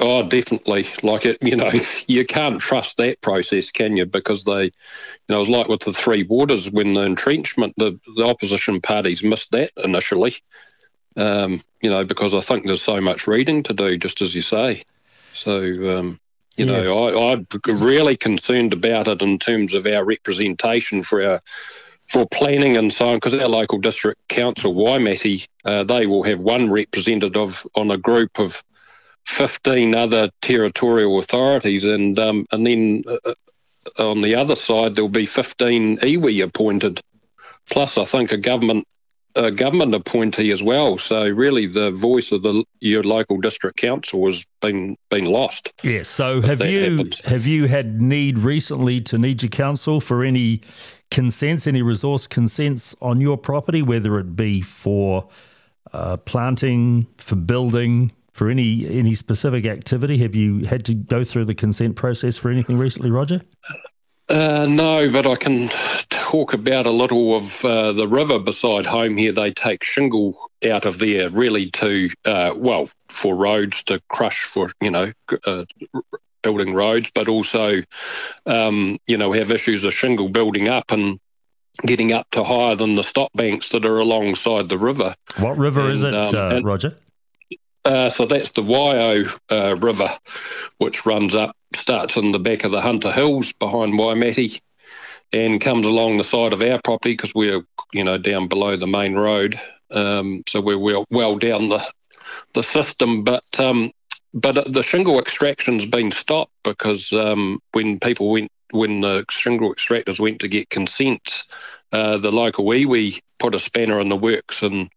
Oh, 0.00 0.22
definitely. 0.22 0.86
Like 1.02 1.26
it, 1.26 1.38
you 1.42 1.56
know, 1.56 1.70
you 2.06 2.24
can't 2.24 2.60
trust 2.60 2.96
that 2.96 3.20
process, 3.20 3.70
can 3.70 3.96
you? 3.96 4.06
Because 4.06 4.44
they, 4.44 4.64
you 4.64 4.70
know, 5.28 5.36
it 5.36 5.40
was 5.40 5.48
like 5.48 5.68
with 5.68 5.82
the 5.82 5.92
three 5.92 6.24
waters 6.24 6.70
when 6.70 6.94
the 6.94 7.02
entrenchment, 7.02 7.74
the, 7.76 8.00
the 8.16 8.24
opposition 8.24 8.80
parties 8.80 9.22
missed 9.22 9.52
that 9.52 9.72
initially. 9.76 10.34
Um, 11.16 11.62
you 11.82 11.90
know, 11.90 12.04
because 12.04 12.34
I 12.34 12.40
think 12.40 12.64
there's 12.64 12.82
so 12.82 13.00
much 13.00 13.26
reading 13.26 13.62
to 13.64 13.74
do, 13.74 13.98
just 13.98 14.22
as 14.22 14.34
you 14.34 14.42
say. 14.42 14.84
So, 15.34 15.58
um, 15.98 16.20
you 16.56 16.66
yeah. 16.66 16.82
know, 16.82 17.08
I, 17.08 17.32
I'm 17.32 17.46
really 17.80 18.16
concerned 18.16 18.72
about 18.72 19.08
it 19.08 19.20
in 19.20 19.38
terms 19.38 19.74
of 19.74 19.86
our 19.86 20.04
representation 20.04 21.02
for 21.02 21.24
our 21.24 21.40
for 22.06 22.26
planning 22.26 22.76
and 22.76 22.92
so 22.92 23.08
on, 23.08 23.16
because 23.16 23.34
our 23.34 23.46
local 23.46 23.78
district 23.78 24.26
council, 24.26 24.74
Waimate, 24.74 25.48
uh, 25.64 25.84
they 25.84 26.06
will 26.06 26.24
have 26.24 26.40
one 26.40 26.68
representative 26.68 27.64
on 27.76 27.92
a 27.92 27.96
group 27.96 28.40
of 28.40 28.64
15 29.26 29.94
other 29.94 30.28
territorial 30.42 31.18
authorities, 31.18 31.84
and 31.84 32.18
um, 32.18 32.46
and 32.52 32.66
then 32.66 33.04
uh, 33.06 33.34
on 33.98 34.22
the 34.22 34.34
other 34.34 34.56
side 34.56 34.94
there'll 34.94 35.08
be 35.08 35.26
15 35.26 35.98
iwi 35.98 36.42
appointed, 36.42 37.00
plus 37.70 37.96
I 37.98 38.04
think 38.04 38.32
a 38.32 38.36
government 38.36 38.86
a 39.36 39.50
government 39.50 39.94
appointee 39.94 40.50
as 40.50 40.62
well. 40.62 40.98
So 40.98 41.28
really, 41.28 41.66
the 41.66 41.90
voice 41.90 42.32
of 42.32 42.42
the 42.42 42.64
your 42.80 43.02
local 43.02 43.38
district 43.40 43.76
council 43.76 44.26
has 44.26 44.44
been 44.60 44.96
been 45.08 45.24
lost. 45.24 45.72
Yes. 45.82 46.08
So 46.08 46.40
have 46.40 46.60
you 46.62 46.90
happens. 46.90 47.20
have 47.24 47.46
you 47.46 47.66
had 47.66 48.02
need 48.02 48.38
recently 48.38 49.00
to 49.02 49.18
need 49.18 49.42
your 49.42 49.50
council 49.50 50.00
for 50.00 50.24
any 50.24 50.62
consents, 51.10 51.66
any 51.66 51.82
resource 51.82 52.26
consents 52.26 52.94
on 53.00 53.20
your 53.20 53.36
property, 53.36 53.82
whether 53.82 54.18
it 54.18 54.36
be 54.36 54.60
for 54.60 55.28
uh, 55.92 56.16
planting, 56.18 57.06
for 57.18 57.36
building, 57.36 58.12
for 58.40 58.48
any 58.48 58.88
any 58.88 59.14
specific 59.14 59.66
activity? 59.66 60.16
Have 60.16 60.34
you 60.34 60.64
had 60.64 60.86
to 60.86 60.94
go 60.94 61.24
through 61.24 61.44
the 61.44 61.54
consent 61.54 61.94
process 61.94 62.38
for 62.38 62.50
anything 62.50 62.78
recently, 62.78 63.10
Roger? 63.10 63.38
Uh, 64.30 64.66
no, 64.66 65.10
but 65.12 65.26
I 65.26 65.36
can 65.36 65.68
talk 66.08 66.54
about 66.54 66.86
a 66.86 66.90
little 66.90 67.36
of 67.36 67.62
uh, 67.66 67.92
the 67.92 68.08
river 68.08 68.38
beside 68.38 68.86
home 68.86 69.18
here. 69.18 69.30
They 69.30 69.52
take 69.52 69.84
shingle 69.84 70.38
out 70.66 70.86
of 70.86 70.98
there 70.98 71.28
really 71.28 71.70
to, 71.72 72.08
uh, 72.24 72.54
well, 72.56 72.88
for 73.10 73.34
roads 73.34 73.84
to 73.84 74.00
crush 74.08 74.44
for, 74.44 74.72
you 74.80 74.90
know, 74.90 75.12
uh, 75.44 75.66
building 76.40 76.72
roads, 76.72 77.10
but 77.14 77.28
also, 77.28 77.82
um, 78.46 78.98
you 79.06 79.18
know, 79.18 79.32
have 79.32 79.50
issues 79.50 79.84
of 79.84 79.92
shingle 79.92 80.30
building 80.30 80.66
up 80.66 80.92
and 80.92 81.20
getting 81.84 82.14
up 82.14 82.26
to 82.30 82.42
higher 82.42 82.74
than 82.74 82.94
the 82.94 83.02
stop 83.02 83.30
banks 83.34 83.68
that 83.68 83.84
are 83.84 83.98
alongside 83.98 84.70
the 84.70 84.78
river. 84.78 85.14
What 85.40 85.58
river 85.58 85.82
and, 85.82 85.92
is 85.92 86.02
it, 86.04 86.14
um, 86.14 86.34
uh, 86.34 86.60
Roger? 86.62 86.96
Uh, 87.84 88.10
so 88.10 88.26
that's 88.26 88.52
the 88.52 88.62
Waihao 88.62 89.38
uh, 89.50 89.76
River, 89.76 90.08
which 90.78 91.06
runs 91.06 91.34
up, 91.34 91.56
starts 91.74 92.16
in 92.16 92.32
the 92.32 92.38
back 92.38 92.64
of 92.64 92.70
the 92.70 92.80
Hunter 92.80 93.10
Hills 93.10 93.52
behind 93.52 93.98
Waimate, 93.98 94.60
and 95.32 95.60
comes 95.60 95.86
along 95.86 96.18
the 96.18 96.24
side 96.24 96.52
of 96.52 96.62
our 96.62 96.80
property 96.82 97.12
because 97.12 97.34
we're, 97.34 97.62
you 97.92 98.04
know, 98.04 98.18
down 98.18 98.48
below 98.48 98.76
the 98.76 98.86
main 98.86 99.14
road. 99.14 99.58
Um, 99.90 100.42
so 100.48 100.60
we're 100.60 100.78
well, 100.78 101.04
well 101.10 101.36
down 101.36 101.66
the 101.66 101.84
the 102.54 102.62
system, 102.62 103.24
but 103.24 103.44
um, 103.58 103.92
but 104.34 104.72
the 104.72 104.82
shingle 104.82 105.18
extraction's 105.18 105.86
been 105.86 106.10
stopped 106.10 106.52
because 106.62 107.12
um, 107.12 107.60
when 107.72 107.98
people 107.98 108.30
went 108.30 108.50
when 108.72 109.00
the 109.00 109.24
shingle 109.30 109.74
extractors 109.74 110.20
went 110.20 110.40
to 110.40 110.48
get 110.48 110.70
consent, 110.70 111.44
uh, 111.92 112.16
the 112.16 112.30
local 112.30 112.64
iwi 112.66 113.20
put 113.38 113.54
a 113.54 113.58
spanner 113.58 114.00
in 114.00 114.08
the 114.08 114.16
works, 114.16 114.62
and 114.62 114.90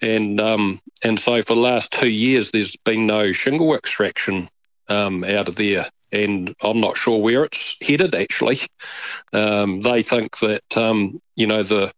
and 0.00 0.40
um, 0.40 0.80
and 1.02 1.18
so 1.18 1.42
for 1.42 1.54
the 1.54 1.60
last 1.60 1.92
two 1.92 2.10
years, 2.10 2.50
there's 2.50 2.76
been 2.76 3.06
no 3.06 3.32
shingle 3.32 3.74
extraction 3.74 4.48
um, 4.88 5.24
out 5.24 5.48
of 5.48 5.56
there, 5.56 5.86
and 6.12 6.54
I'm 6.62 6.80
not 6.80 6.96
sure 6.96 7.20
where 7.20 7.44
it's 7.44 7.76
headed. 7.80 8.14
Actually, 8.14 8.60
um, 9.32 9.80
they 9.80 10.02
think 10.02 10.38
that 10.38 10.76
um, 10.76 11.20
you 11.36 11.46
know 11.46 11.62
the 11.62 11.92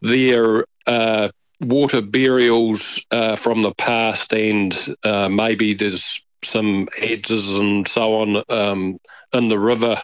their 0.00 0.64
uh, 0.86 1.28
water 1.60 2.00
burials 2.00 3.04
uh, 3.10 3.36
from 3.36 3.62
the 3.62 3.74
past, 3.74 4.32
and 4.32 4.96
uh, 5.04 5.28
maybe 5.28 5.74
there's 5.74 6.22
some 6.44 6.88
edges 6.98 7.54
and 7.56 7.86
so 7.86 8.20
on 8.20 8.42
um, 8.48 8.98
in 9.32 9.48
the 9.48 9.58
river. 9.58 10.00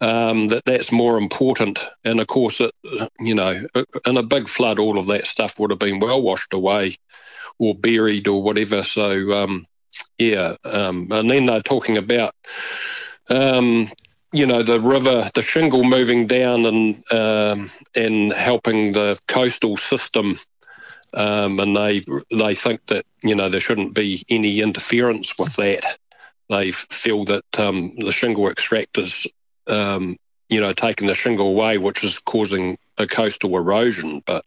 Um, 0.00 0.48
that 0.48 0.64
that's 0.64 0.92
more 0.92 1.18
important. 1.18 1.78
And 2.04 2.20
of 2.20 2.26
course, 2.26 2.60
it, 2.60 2.72
you 3.18 3.34
know, 3.34 3.66
in 4.06 4.16
a 4.16 4.22
big 4.22 4.48
flood, 4.48 4.78
all 4.78 4.98
of 4.98 5.06
that 5.06 5.26
stuff 5.26 5.58
would 5.58 5.70
have 5.70 5.78
been 5.78 6.00
well 6.00 6.22
washed 6.22 6.52
away 6.52 6.96
or 7.58 7.74
buried 7.74 8.28
or 8.28 8.42
whatever. 8.42 8.82
So 8.82 9.32
um, 9.32 9.66
yeah, 10.18 10.56
um, 10.64 11.08
and 11.10 11.30
then 11.30 11.46
they're 11.46 11.60
talking 11.60 11.96
about. 11.96 12.34
Um, 13.28 13.88
you 14.32 14.46
know 14.46 14.62
the 14.62 14.80
river, 14.80 15.28
the 15.34 15.42
shingle 15.42 15.82
moving 15.82 16.26
down 16.26 16.64
and 16.64 17.12
um, 17.12 17.70
and 17.96 18.32
helping 18.32 18.92
the 18.92 19.18
coastal 19.26 19.76
system 19.76 20.38
um, 21.14 21.58
and 21.58 21.76
they 21.76 22.04
they 22.30 22.54
think 22.54 22.86
that 22.86 23.04
you 23.22 23.34
know 23.34 23.48
there 23.48 23.60
shouldn't 23.60 23.94
be 23.94 24.24
any 24.30 24.60
interference 24.60 25.38
with 25.38 25.54
that. 25.56 25.98
They 26.48 26.72
feel 26.72 27.24
that 27.26 27.44
um, 27.58 27.94
the 27.98 28.12
shingle 28.12 28.44
extractors, 28.44 29.26
um, 29.66 30.16
you 30.48 30.60
know, 30.60 30.72
taking 30.72 31.06
the 31.06 31.14
shingle 31.14 31.48
away, 31.48 31.78
which 31.78 32.02
is 32.02 32.18
causing 32.18 32.76
a 32.98 33.06
coastal 33.06 33.56
erosion. 33.56 34.22
But 34.26 34.44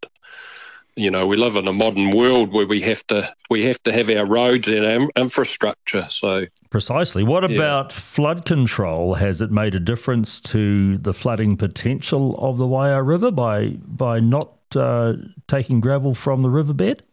you 0.95 1.09
know, 1.09 1.25
we 1.25 1.37
live 1.37 1.55
in 1.55 1.67
a 1.67 1.73
modern 1.73 2.11
world 2.11 2.53
where 2.53 2.67
we 2.67 2.81
have 2.81 3.05
to 3.07 3.33
we 3.49 3.65
have 3.65 3.81
to 3.83 3.91
have 3.91 4.09
our 4.09 4.25
roads 4.25 4.67
and 4.67 4.85
our 4.85 5.09
infrastructure. 5.15 6.07
So 6.09 6.45
precisely, 6.69 7.23
what 7.23 7.49
yeah. 7.49 7.55
about 7.55 7.91
flood 7.91 8.45
control? 8.45 9.15
Has 9.15 9.41
it 9.41 9.51
made 9.51 9.75
a 9.75 9.79
difference 9.79 10.39
to 10.41 10.97
the 10.97 11.13
flooding 11.13 11.57
potential 11.57 12.35
of 12.37 12.57
the 12.57 12.65
Waihao 12.65 13.05
River 13.05 13.31
by 13.31 13.69
by 13.69 14.19
not 14.19 14.62
uh, 14.75 15.13
taking 15.47 15.79
gravel 15.79 16.15
from 16.15 16.41
the 16.41 16.49
riverbed? 16.49 17.03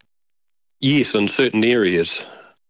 Yes, 0.80 1.14
in 1.14 1.28
certain 1.28 1.64
areas, 1.64 2.24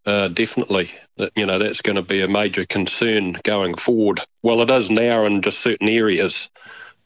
uh, 0.07 0.29
definitely. 0.29 0.90
You 1.37 1.46
know, 1.46 1.59
that's 1.59 1.83
going 1.83 1.96
to 1.96 2.03
be 2.03 2.22
a 2.22 2.29
major 2.29 2.66
concern 2.66 3.37
going 3.44 3.74
forward. 3.74 4.20
Well, 4.42 4.62
it 4.62 4.70
is 4.70 4.90
now 4.90 5.26
in 5.26 5.42
just 5.42 5.61
certain 5.61 5.88
areas. 5.88 6.50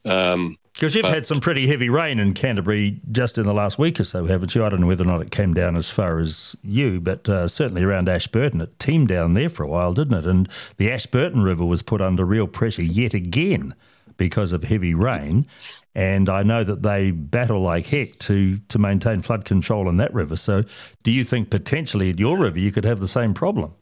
Um, 0.05 0.57
because 0.75 0.97
you've 0.97 1.03
but, 1.03 1.15
had 1.15 1.27
some 1.27 1.41
pretty 1.41 1.69
heavy 1.69 1.89
rain 1.89 2.19
in 2.19 2.35
Canterbury 2.35 3.01
just 3.13 3.39
in 3.39 3.47
the 3.47 3.55
last 3.55 3.79
week 3.79 4.01
or 4.01 4.05
so, 4.05 4.27
haven't 4.27 4.57
you? 4.57 4.65
I 4.65 4.69
don't 4.69 4.81
know 4.81 4.89
whether 4.89 5.05
or 5.05 5.07
not 5.07 5.23
it 5.23 5.31
came 5.31 5.55
down 5.55 5.77
as 5.77 5.89
far 5.89 6.19
as 6.19 6.57
you, 6.65 7.01
but 7.01 7.29
uh, 7.29 7.47
certainly 7.47 7.85
around 7.85 8.09
Ashburton, 8.09 8.61
it 8.61 8.77
teemed 8.81 9.07
down 9.07 9.35
there 9.35 9.49
for 9.49 9.63
a 9.63 9.69
while, 9.69 9.93
didn't 9.93 10.19
it? 10.19 10.27
And 10.27 10.49
the 10.77 10.91
Ashburton 10.91 11.43
River 11.45 11.65
was 11.65 11.83
put 11.83 12.01
under 12.01 12.25
real 12.25 12.49
pressure 12.49 12.83
yet 12.83 13.15
again 13.15 13.75
because 14.17 14.53
of 14.53 14.65
heavy 14.65 14.95
rain. 14.95 15.47
And 15.95 16.29
I 16.29 16.43
know 16.43 16.65
that 16.65 16.83
they 16.83 17.13
battle 17.13 17.61
like 17.61 17.89
heck 17.89 18.11
to 18.21 18.57
to 18.57 18.79
maintain 18.79 19.23
flood 19.23 19.45
control 19.45 19.89
in 19.89 19.97
that 19.99 20.13
river. 20.13 20.37
So, 20.37 20.65
do 21.05 21.13
you 21.13 21.25
think 21.25 21.51
potentially 21.51 22.11
at 22.11 22.19
your 22.19 22.37
river 22.37 22.59
you 22.59 22.73
could 22.73 22.85
have 22.85 23.01
the 23.01 23.09
same 23.09 23.33
problem? 23.33 23.73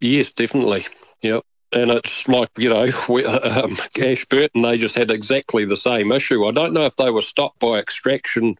Yes, 0.00 0.32
definitely. 0.32 0.86
Yep. 1.22 1.44
And 1.72 1.90
it's 1.90 2.26
like, 2.28 2.48
you 2.56 2.68
know, 2.68 2.86
we, 3.08 3.24
um, 3.24 3.76
Ashburton, 4.02 4.62
they 4.62 4.78
just 4.78 4.94
had 4.94 5.10
exactly 5.10 5.64
the 5.64 5.76
same 5.76 6.12
issue. 6.12 6.46
I 6.46 6.52
don't 6.52 6.72
know 6.72 6.84
if 6.84 6.96
they 6.96 7.10
were 7.10 7.20
stopped 7.20 7.58
by 7.58 7.78
extraction 7.78 8.56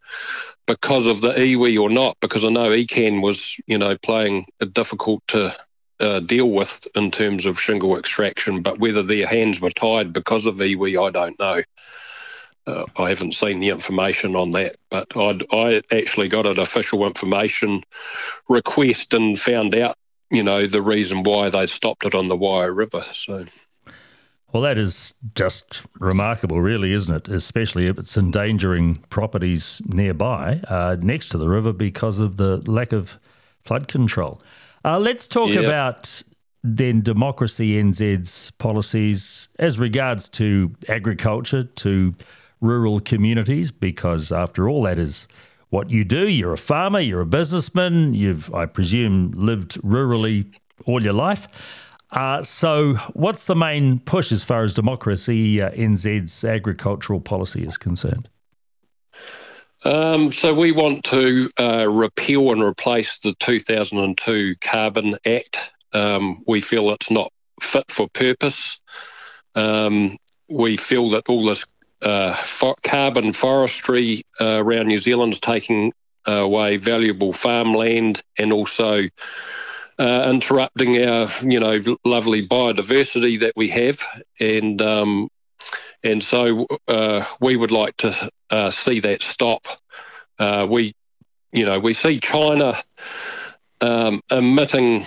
because 0.67 1.07
of 1.07 1.21
the 1.21 1.33
iwi 1.33 1.81
or 1.81 1.89
not, 1.89 2.17
because 2.21 2.45
I 2.45 2.49
know 2.49 2.71
ECAN 2.71 3.23
was, 3.23 3.59
you 3.67 3.79
know, 3.79 3.97
playing 3.97 4.47
a 4.61 4.67
difficult 4.67 5.23
to 5.29 5.57
uh, 6.01 6.21
deal 6.21 6.51
with 6.51 6.87
in 6.95 7.11
terms 7.11 7.47
of 7.47 7.61
shingle 7.61 7.97
extraction, 7.97 8.61
but 8.61 8.81
whether 8.81 9.03
their 9.03 9.27
hands 9.27 9.61
were 9.61 9.71
tied 9.71 10.13
because 10.13 10.45
of 10.47 10.57
iwi, 10.57 11.03
I 11.03 11.11
don't 11.11 11.39
know. 11.39 11.63
Uh, 12.67 12.85
I 12.97 13.11
haven't 13.11 13.35
seen 13.35 13.61
the 13.61 13.69
information 13.69 14.35
on 14.35 14.51
that, 14.53 14.77
but 14.91 15.17
I'd, 15.17 15.45
I 15.53 15.83
actually 15.93 16.29
got 16.29 16.47
an 16.47 16.59
official 16.59 17.07
information 17.07 17.85
request 18.49 19.15
and 19.15 19.39
found 19.39 19.75
out, 19.75 19.97
you 20.31 20.43
know, 20.43 20.67
the 20.67 20.83
reason 20.83 21.23
why 21.23 21.49
they 21.49 21.67
stopped 21.67 22.05
it 22.05 22.15
on 22.15 22.29
the 22.29 22.37
Waihao 22.37 22.75
River. 22.75 23.05
So. 23.13 23.45
Well, 24.53 24.63
that 24.63 24.79
is 24.79 25.15
just 25.35 25.83
remarkable, 26.01 26.61
really, 26.61 26.93
isn't 26.93 27.15
it? 27.15 27.29
Especially 27.29 27.87
if 27.87 27.99
it's 27.99 28.17
endangering 28.17 28.97
properties 29.11 29.81
nearby, 29.87 30.61
uh, 30.69 30.97
next 31.01 31.29
to 31.29 31.39
the 31.39 31.49
river, 31.49 31.73
because 31.73 32.19
of 32.19 32.37
the 32.37 32.59
lack 32.71 32.93
of 32.93 33.19
flood 33.63 33.87
control. 33.87 34.41
Uh, 34.85 34.99
let's 34.99 35.29
talk 35.29 35.51
yeah. 35.51 35.61
about 35.61 36.23
then 36.63 37.01
Democracy 37.01 37.81
NZ's 37.81 38.51
policies 38.53 39.49
as 39.59 39.79
regards 39.79 40.29
to 40.31 40.75
agriculture, 40.89 41.65
to 41.65 42.15
rural 42.61 43.01
communities, 43.01 43.71
because 43.73 44.33
after 44.33 44.69
all, 44.69 44.83
that 44.83 44.99
is 44.99 45.29
what 45.71 45.91
you 45.91 46.05
do. 46.05 46.29
You're 46.29 46.55
a 46.55 46.59
farmer, 46.59 47.01
you're 47.01 47.21
a 47.21 47.27
businessman, 47.27 48.15
you've, 48.15 48.53
I 48.55 48.67
presume, 48.67 49.33
lived 49.33 49.81
rurally 49.83 50.53
all 50.85 51.03
your 51.03 51.13
life. 51.13 51.49
Uh, 52.13 52.43
so, 52.43 52.95
what's 53.15 53.47
the 53.47 53.57
main 53.57 53.99
push 53.99 54.31
as 54.31 54.45
far 54.45 54.63
as 54.63 54.75
Democracy 54.75 55.61
uh, 55.61 55.71
NZ's 55.71 56.45
agricultural 56.45 57.21
policy 57.21 57.65
is 57.65 57.77
concerned? 57.77 58.29
Um, 59.87 60.33
so 60.33 60.53
we 60.53 60.73
want 60.73 61.05
to 61.05 61.49
uh, 61.61 61.87
repeal 61.89 62.51
and 62.51 62.63
replace 62.63 63.21
the 63.21 63.35
2002 63.39 64.57
Carbon 64.61 65.17
Act. 65.25 65.73
Um, 65.93 66.43
we 66.47 66.61
feel 66.61 66.91
it's 66.91 67.11
not 67.11 67.33
fit 67.61 67.91
for 67.91 68.09
purpose. 68.09 68.81
Um, 69.55 70.19
we 70.49 70.77
feel 70.77 71.11
that 71.11 71.29
all 71.29 71.47
this 71.47 71.65
uh, 72.03 72.35
for 72.35 72.75
carbon 72.83 73.33
forestry 73.33 74.23
uh, 74.41 74.63
around 74.63 74.89
New 74.89 74.99
Zealand 74.99 75.35
is 75.35 75.41
taking 75.41 75.93
away 76.27 76.77
valuable 76.77 77.33
farmland 77.33 78.23
and 78.37 78.53
also 78.53 79.09
uh, 79.99 80.29
interrupting 80.31 81.03
our, 81.07 81.29
you 81.43 81.59
know, 81.59 81.97
lovely 82.05 82.47
biodiversity 82.47 83.41
that 83.41 83.55
we 83.57 83.69
have. 83.69 84.01
And 84.41 84.81
um, 84.83 85.29
and 86.03 86.23
so 86.23 86.67
uh, 86.89 87.25
we 87.41 87.57
would 87.57 87.73
like 87.73 87.97
to 87.99 88.31
uh, 88.51 88.71
see 88.71 89.01
that 89.01 89.23
stop. 89.23 89.67
Uh, 90.39 90.67
we, 90.69 90.95
you 91.53 91.65
know, 91.65 91.81
we 91.81 91.95
see 91.95 92.21
China 92.21 92.75
um, 93.81 94.21
emitting 94.31 95.07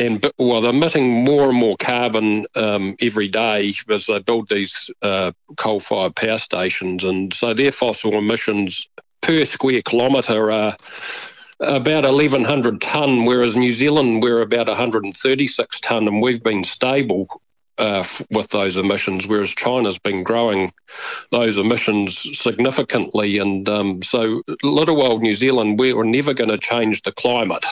and 0.00 0.32
well, 0.38 0.62
they're 0.62 0.70
emitting 0.70 1.24
more 1.24 1.50
and 1.50 1.58
more 1.58 1.76
carbon 1.76 2.46
um, 2.54 2.96
every 3.00 3.28
day 3.28 3.72
as 3.90 4.06
they 4.06 4.18
build 4.20 4.48
these 4.48 4.90
uh, 5.02 5.32
coal-fired 5.56 6.16
power 6.16 6.38
stations, 6.38 7.04
and 7.04 7.34
so 7.34 7.52
their 7.52 7.72
fossil 7.72 8.14
emissions 8.14 8.88
per 9.20 9.44
square 9.44 9.82
kilometre 9.82 10.50
are 10.50 10.76
about 11.60 12.04
1,100 12.04 12.80
tonne, 12.80 13.26
whereas 13.26 13.56
New 13.56 13.72
Zealand 13.72 14.22
we're 14.22 14.40
about 14.40 14.68
136 14.68 15.80
tonne, 15.80 16.08
and 16.08 16.22
we've 16.22 16.42
been 16.42 16.64
stable 16.64 17.28
uh, 17.76 18.04
with 18.30 18.48
those 18.50 18.78
emissions, 18.78 19.26
whereas 19.26 19.50
China's 19.50 19.98
been 19.98 20.22
growing 20.22 20.72
those 21.30 21.58
emissions 21.58 22.38
significantly. 22.38 23.38
And 23.38 23.68
um, 23.68 24.02
so, 24.02 24.42
little 24.62 25.02
old 25.02 25.22
New 25.22 25.34
Zealand, 25.34 25.78
we're 25.78 26.04
never 26.04 26.32
going 26.32 26.50
to 26.50 26.58
change 26.58 27.02
the 27.02 27.12
climate. 27.12 27.64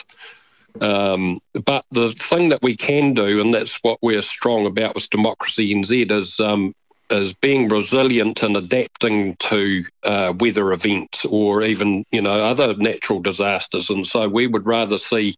Um, 0.81 1.39
but 1.65 1.83
the 1.91 2.11
thing 2.11 2.49
that 2.49 2.61
we 2.61 2.75
can 2.75 3.13
do, 3.13 3.41
and 3.41 3.53
that's 3.53 3.79
what 3.83 3.99
we're 4.01 4.21
strong 4.21 4.65
about 4.65 4.95
with 4.95 5.09
Democracy 5.09 5.73
NZ, 5.73 6.11
is 6.11 6.39
um, 6.39 6.73
is 7.09 7.33
being 7.33 7.67
resilient 7.67 8.43
and 8.43 8.55
adapting 8.55 9.35
to 9.37 9.83
uh, 10.03 10.33
weather 10.39 10.71
events 10.71 11.25
or 11.25 11.63
even 11.63 12.05
you 12.11 12.21
know 12.21 12.33
other 12.33 12.75
natural 12.75 13.19
disasters. 13.19 13.89
And 13.89 14.05
so 14.05 14.27
we 14.27 14.47
would 14.47 14.65
rather 14.65 14.97
see 14.97 15.35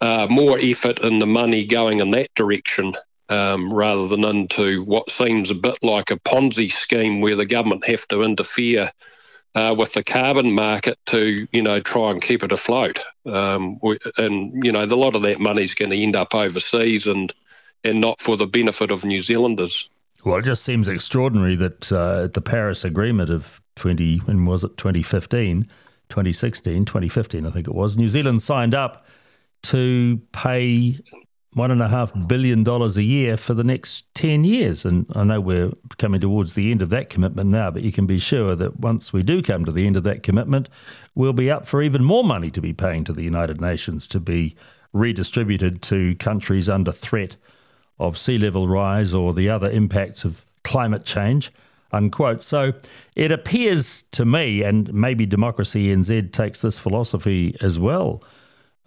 uh, 0.00 0.26
more 0.28 0.58
effort 0.58 1.00
and 1.00 1.20
the 1.20 1.26
money 1.26 1.66
going 1.66 2.00
in 2.00 2.10
that 2.10 2.34
direction 2.34 2.94
um, 3.28 3.72
rather 3.72 4.06
than 4.06 4.24
into 4.24 4.84
what 4.84 5.10
seems 5.10 5.50
a 5.50 5.54
bit 5.54 5.78
like 5.82 6.10
a 6.10 6.16
Ponzi 6.16 6.70
scheme 6.70 7.20
where 7.20 7.36
the 7.36 7.46
government 7.46 7.86
have 7.86 8.06
to 8.08 8.22
interfere 8.22 8.90
uh, 9.56 9.74
with 9.76 9.94
the 9.94 10.04
carbon 10.04 10.52
market 10.52 10.98
to, 11.06 11.48
you 11.50 11.62
know, 11.62 11.80
try 11.80 12.10
and 12.10 12.20
keep 12.20 12.42
it 12.42 12.52
afloat. 12.52 13.00
Um, 13.24 13.78
we, 13.82 13.98
and, 14.18 14.62
you 14.62 14.70
know, 14.70 14.84
a 14.84 14.94
lot 14.94 15.16
of 15.16 15.22
that 15.22 15.40
money 15.40 15.64
is 15.64 15.74
going 15.74 15.90
to 15.90 15.96
end 15.96 16.14
up 16.14 16.34
overseas 16.34 17.06
and, 17.06 17.32
and 17.82 17.98
not 17.98 18.20
for 18.20 18.36
the 18.36 18.46
benefit 18.46 18.90
of 18.90 19.02
New 19.02 19.22
Zealanders. 19.22 19.88
Well, 20.26 20.36
it 20.36 20.44
just 20.44 20.62
seems 20.62 20.88
extraordinary 20.88 21.56
that 21.56 21.90
uh, 21.90 22.26
the 22.26 22.42
Paris 22.42 22.84
Agreement 22.84 23.30
of 23.30 23.62
20, 23.76 24.18
when 24.18 24.44
was 24.44 24.62
it, 24.62 24.76
2015, 24.76 25.62
2016, 26.10 26.84
2015, 26.84 27.46
I 27.46 27.50
think 27.50 27.66
it 27.66 27.74
was, 27.74 27.96
New 27.96 28.08
Zealand 28.08 28.42
signed 28.42 28.74
up 28.74 29.06
to 29.62 30.20
pay 30.32 30.98
one 31.56 31.70
and 31.70 31.80
a 31.82 31.88
half 31.88 32.12
billion 32.28 32.62
dollars 32.62 32.98
a 32.98 33.02
year 33.02 33.34
for 33.34 33.54
the 33.54 33.64
next 33.64 34.14
10 34.14 34.44
years. 34.44 34.84
And 34.84 35.06
I 35.14 35.24
know 35.24 35.40
we're 35.40 35.70
coming 35.96 36.20
towards 36.20 36.52
the 36.52 36.70
end 36.70 36.82
of 36.82 36.90
that 36.90 37.08
commitment 37.08 37.50
now, 37.50 37.70
but 37.70 37.82
you 37.82 37.92
can 37.92 38.04
be 38.04 38.18
sure 38.18 38.54
that 38.54 38.78
once 38.78 39.10
we 39.10 39.22
do 39.22 39.40
come 39.40 39.64
to 39.64 39.72
the 39.72 39.86
end 39.86 39.96
of 39.96 40.02
that 40.02 40.22
commitment, 40.22 40.68
we'll 41.14 41.32
be 41.32 41.50
up 41.50 41.66
for 41.66 41.80
even 41.80 42.04
more 42.04 42.22
money 42.22 42.50
to 42.50 42.60
be 42.60 42.74
paying 42.74 43.04
to 43.04 43.12
the 43.14 43.22
United 43.22 43.58
Nations 43.58 44.06
to 44.08 44.20
be 44.20 44.54
redistributed 44.92 45.80
to 45.82 46.14
countries 46.16 46.68
under 46.68 46.92
threat 46.92 47.36
of 47.98 48.18
sea 48.18 48.38
level 48.38 48.68
rise 48.68 49.14
or 49.14 49.32
the 49.32 49.48
other 49.48 49.70
impacts 49.70 50.26
of 50.26 50.44
climate 50.62 51.04
change. 51.04 51.50
Unquote. 51.90 52.42
So 52.42 52.74
it 53.14 53.32
appears 53.32 54.02
to 54.12 54.26
me, 54.26 54.62
and 54.62 54.92
maybe 54.92 55.24
Democracy 55.24 55.88
NZ 55.88 56.32
takes 56.32 56.58
this 56.58 56.78
philosophy 56.78 57.56
as 57.62 57.80
well, 57.80 58.22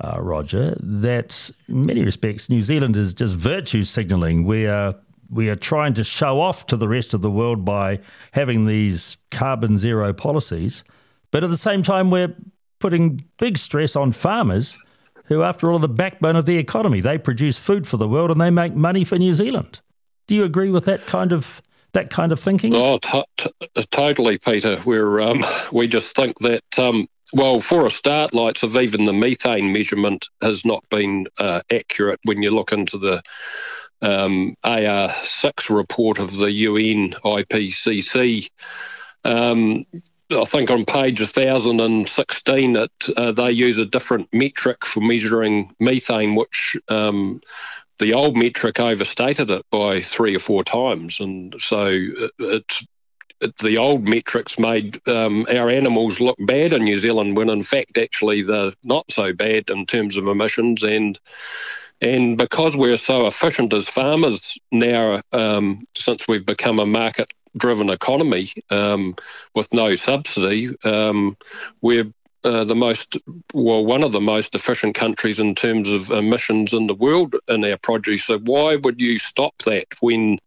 uh, 0.01 0.17
Roger, 0.21 0.75
that 0.79 1.51
in 1.67 1.85
many 1.85 2.03
respects 2.03 2.49
New 2.49 2.61
Zealand 2.61 2.95
is 2.95 3.13
just 3.13 3.35
virtue 3.35 3.83
signalling. 3.83 4.45
We 4.45 4.67
are 4.67 4.95
we 5.29 5.49
are 5.49 5.55
trying 5.55 5.93
to 5.95 6.03
show 6.03 6.41
off 6.41 6.65
to 6.67 6.77
the 6.77 6.87
rest 6.87 7.13
of 7.13 7.21
the 7.21 7.29
world 7.29 7.63
by 7.63 7.99
having 8.31 8.65
these 8.65 9.17
carbon 9.29 9.77
zero 9.77 10.11
policies, 10.11 10.83
but 11.31 11.43
at 11.43 11.49
the 11.49 11.57
same 11.57 11.83
time 11.83 12.09
we're 12.09 12.35
putting 12.79 13.23
big 13.37 13.57
stress 13.57 13.95
on 13.95 14.11
farmers 14.11 14.77
who, 15.25 15.43
after 15.43 15.69
all, 15.69 15.77
are 15.77 15.81
the 15.81 15.87
backbone 15.87 16.35
of 16.35 16.45
the 16.45 16.57
economy. 16.57 17.01
They 17.01 17.17
produce 17.17 17.59
food 17.59 17.87
for 17.87 17.97
the 17.97 18.07
world 18.07 18.31
and 18.31 18.41
they 18.41 18.49
make 18.49 18.73
money 18.73 19.05
for 19.05 19.17
New 19.17 19.33
Zealand. 19.35 19.79
Do 20.27 20.35
you 20.35 20.43
agree 20.43 20.71
with 20.71 20.85
that 20.85 21.05
kind 21.05 21.31
of 21.31 21.61
that 21.93 22.09
kind 22.09 22.31
of 22.31 22.39
thinking? 22.39 22.75
Oh, 22.75 22.99
t- 22.99 23.23
t- 23.37 23.51
totally, 23.91 24.37
Peter. 24.37 24.81
We're 24.85 25.19
um, 25.21 25.45
we 25.71 25.87
just 25.87 26.15
think 26.15 26.37
that 26.39 26.79
um, 26.79 27.07
well, 27.33 27.61
for 27.61 27.85
a 27.85 27.89
start, 27.89 28.33
lights 28.33 28.63
of 28.63 28.77
even 28.77 29.05
the 29.05 29.13
methane 29.13 29.71
measurement 29.71 30.27
has 30.41 30.65
not 30.65 30.83
been 30.89 31.27
uh, 31.37 31.61
accurate 31.71 32.19
when 32.23 32.41
you 32.41 32.51
look 32.51 32.71
into 32.71 32.97
the 32.97 33.21
um, 34.01 34.55
AR6 34.63 35.75
report 35.75 36.19
of 36.19 36.35
the 36.35 36.51
UN 36.51 37.11
IPCC. 37.23 38.49
Um, 39.25 39.85
I 40.31 40.45
think 40.45 40.69
on 40.69 40.85
page 40.85 41.19
1016 41.19 42.75
it, 42.75 42.91
uh, 43.17 43.31
they 43.31 43.51
use 43.51 43.77
a 43.77 43.85
different 43.85 44.29
metric 44.31 44.85
for 44.85 45.01
measuring 45.01 45.73
methane, 45.79 46.35
which 46.35 46.77
um, 46.87 47.41
the 47.97 48.13
old 48.13 48.37
metric 48.37 48.79
overstated 48.79 49.49
it 49.49 49.65
by 49.71 50.01
three 50.01 50.35
or 50.35 50.39
four 50.39 50.63
times. 50.63 51.19
And 51.19 51.55
so 51.59 51.87
it, 51.87 52.31
it's 52.39 52.85
the 53.61 53.77
old 53.77 54.03
metrics 54.03 54.59
made 54.59 54.99
um, 55.07 55.45
our 55.49 55.69
animals 55.69 56.19
look 56.19 56.37
bad 56.39 56.73
in 56.73 56.83
New 56.83 56.95
Zealand 56.95 57.37
when 57.37 57.49
in 57.49 57.61
fact 57.61 57.97
actually 57.97 58.43
they're 58.43 58.71
not 58.83 59.09
so 59.11 59.33
bad 59.33 59.69
in 59.69 59.85
terms 59.85 60.17
of 60.17 60.27
emissions 60.27 60.83
and 60.83 61.19
and 62.01 62.37
because 62.37 62.77
we're 62.77 62.97
so 62.97 63.27
efficient 63.27 63.73
as 63.73 63.87
farmers 63.87 64.57
now 64.71 65.21
um, 65.31 65.85
since 65.95 66.27
we've 66.27 66.45
become 66.45 66.79
a 66.79 66.85
market 66.85 67.31
driven 67.57 67.89
economy 67.89 68.51
um, 68.69 69.15
with 69.55 69.73
no 69.73 69.95
subsidy 69.95 70.75
um, 70.83 71.35
we're 71.81 72.11
uh, 72.45 72.63
the 72.63 72.75
most, 72.75 73.17
well, 73.53 73.85
one 73.85 74.01
of 74.01 74.13
the 74.13 74.21
most 74.21 74.55
efficient 74.55 74.95
countries 74.95 75.39
in 75.39 75.53
terms 75.53 75.89
of 75.89 76.09
emissions 76.09 76.71
in 76.71 76.87
the 76.87 76.93
world 76.93 77.35
in 77.49 77.65
our 77.65 77.77
produce. 77.77 78.25
So 78.25 78.39
why 78.39 78.77
would 78.77 78.99
you 78.99 79.19
stop 79.19 79.57
that 79.63 79.87
when 79.99 80.39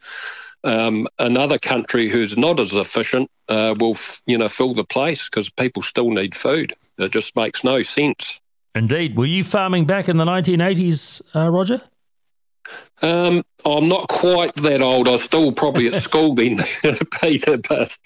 um, 0.64 1.08
another 1.18 1.58
country 1.58 2.08
who's 2.08 2.36
not 2.36 2.60
as 2.60 2.72
efficient 2.72 3.30
uh, 3.48 3.74
will, 3.78 3.96
you 4.26 4.38
know, 4.38 4.48
fill 4.48 4.74
the 4.74 4.84
place 4.84 5.28
because 5.28 5.48
people 5.48 5.82
still 5.82 6.10
need 6.10 6.34
food. 6.34 6.74
It 6.98 7.12
just 7.12 7.36
makes 7.36 7.64
no 7.64 7.82
sense. 7.82 8.40
Indeed. 8.74 9.16
Were 9.16 9.26
you 9.26 9.44
farming 9.44 9.86
back 9.86 10.08
in 10.08 10.16
the 10.16 10.24
1980s, 10.24 11.22
uh, 11.34 11.50
Roger? 11.50 11.82
Um, 13.02 13.44
I'm 13.66 13.88
not 13.88 14.08
quite 14.08 14.54
that 14.54 14.80
old. 14.80 15.08
I 15.08 15.12
was 15.12 15.24
still 15.24 15.50
probably 15.50 15.88
at 15.88 16.02
school 16.02 16.34
then, 16.36 16.60
Peter, 17.20 17.56
but 17.56 17.98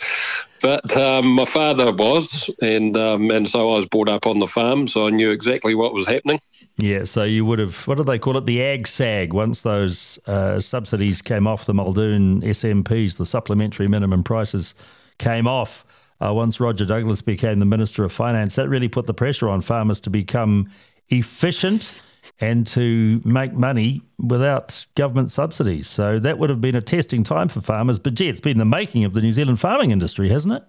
but 0.62 0.96
um, 0.96 1.26
my 1.26 1.44
father 1.44 1.92
was, 1.92 2.54
and 2.62 2.96
um, 2.96 3.30
and 3.30 3.46
so 3.46 3.72
I 3.72 3.76
was 3.76 3.86
brought 3.86 4.08
up 4.08 4.26
on 4.26 4.38
the 4.38 4.46
farm, 4.46 4.88
so 4.88 5.06
I 5.06 5.10
knew 5.10 5.30
exactly 5.30 5.74
what 5.74 5.92
was 5.92 6.08
happening. 6.08 6.38
Yeah, 6.78 7.04
so 7.04 7.24
you 7.24 7.44
would 7.44 7.58
have. 7.58 7.86
What 7.86 7.98
do 7.98 8.04
they 8.04 8.18
call 8.18 8.36
it? 8.38 8.46
The 8.46 8.62
ag 8.62 8.86
sag. 8.88 9.32
Once 9.34 9.62
those 9.62 10.18
uh, 10.26 10.60
subsidies 10.60 11.20
came 11.20 11.46
off 11.46 11.66
the 11.66 11.74
Muldoon 11.74 12.40
SMPs, 12.40 13.18
the 13.18 13.26
supplementary 13.26 13.88
minimum 13.88 14.24
prices 14.24 14.74
came 15.18 15.46
off. 15.46 15.84
Uh, 16.18 16.32
once 16.32 16.58
Roger 16.58 16.86
Douglas 16.86 17.20
became 17.20 17.58
the 17.58 17.66
Minister 17.66 18.02
of 18.02 18.12
Finance, 18.12 18.56
that 18.56 18.70
really 18.70 18.88
put 18.88 19.06
the 19.06 19.12
pressure 19.12 19.50
on 19.50 19.60
farmers 19.60 20.00
to 20.00 20.10
become 20.10 20.70
efficient 21.10 22.02
and 22.40 22.66
to 22.68 23.20
make 23.24 23.52
money 23.52 24.02
without 24.18 24.86
government 24.94 25.30
subsidies. 25.30 25.86
So 25.86 26.18
that 26.18 26.38
would 26.38 26.50
have 26.50 26.60
been 26.60 26.74
a 26.74 26.80
testing 26.80 27.24
time 27.24 27.48
for 27.48 27.60
farmers. 27.60 27.98
But 27.98 28.14
gee, 28.14 28.28
it's 28.28 28.40
been 28.40 28.58
the 28.58 28.64
making 28.64 29.04
of 29.04 29.12
the 29.12 29.20
New 29.20 29.32
Zealand 29.32 29.60
farming 29.60 29.90
industry, 29.90 30.28
hasn't 30.28 30.54
it? 30.54 30.62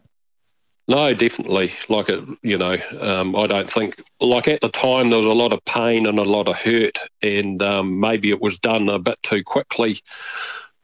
No, 0.90 1.14
definitely. 1.14 1.72
Like 1.90 2.08
you 2.44 2.58
know, 2.58 2.78
um, 3.02 3.36
I 3.36 3.46
don't 3.46 3.70
think 3.70 4.02
like 4.22 4.48
at 4.48 4.62
the 4.62 4.70
time 4.70 5.10
there 5.10 5.18
was 5.18 5.26
a 5.26 5.34
lot 5.34 5.52
of 5.52 5.64
pain 5.66 6.06
and 6.06 6.18
a 6.18 6.24
lot 6.24 6.48
of 6.48 6.58
hurt, 6.58 6.98
and 7.22 7.62
um, 7.62 8.00
maybe 8.00 8.30
it 8.30 8.42
was 8.42 8.58
done 8.60 8.88
a 8.88 8.98
bit 8.98 9.22
too 9.22 9.44
quickly 9.44 9.98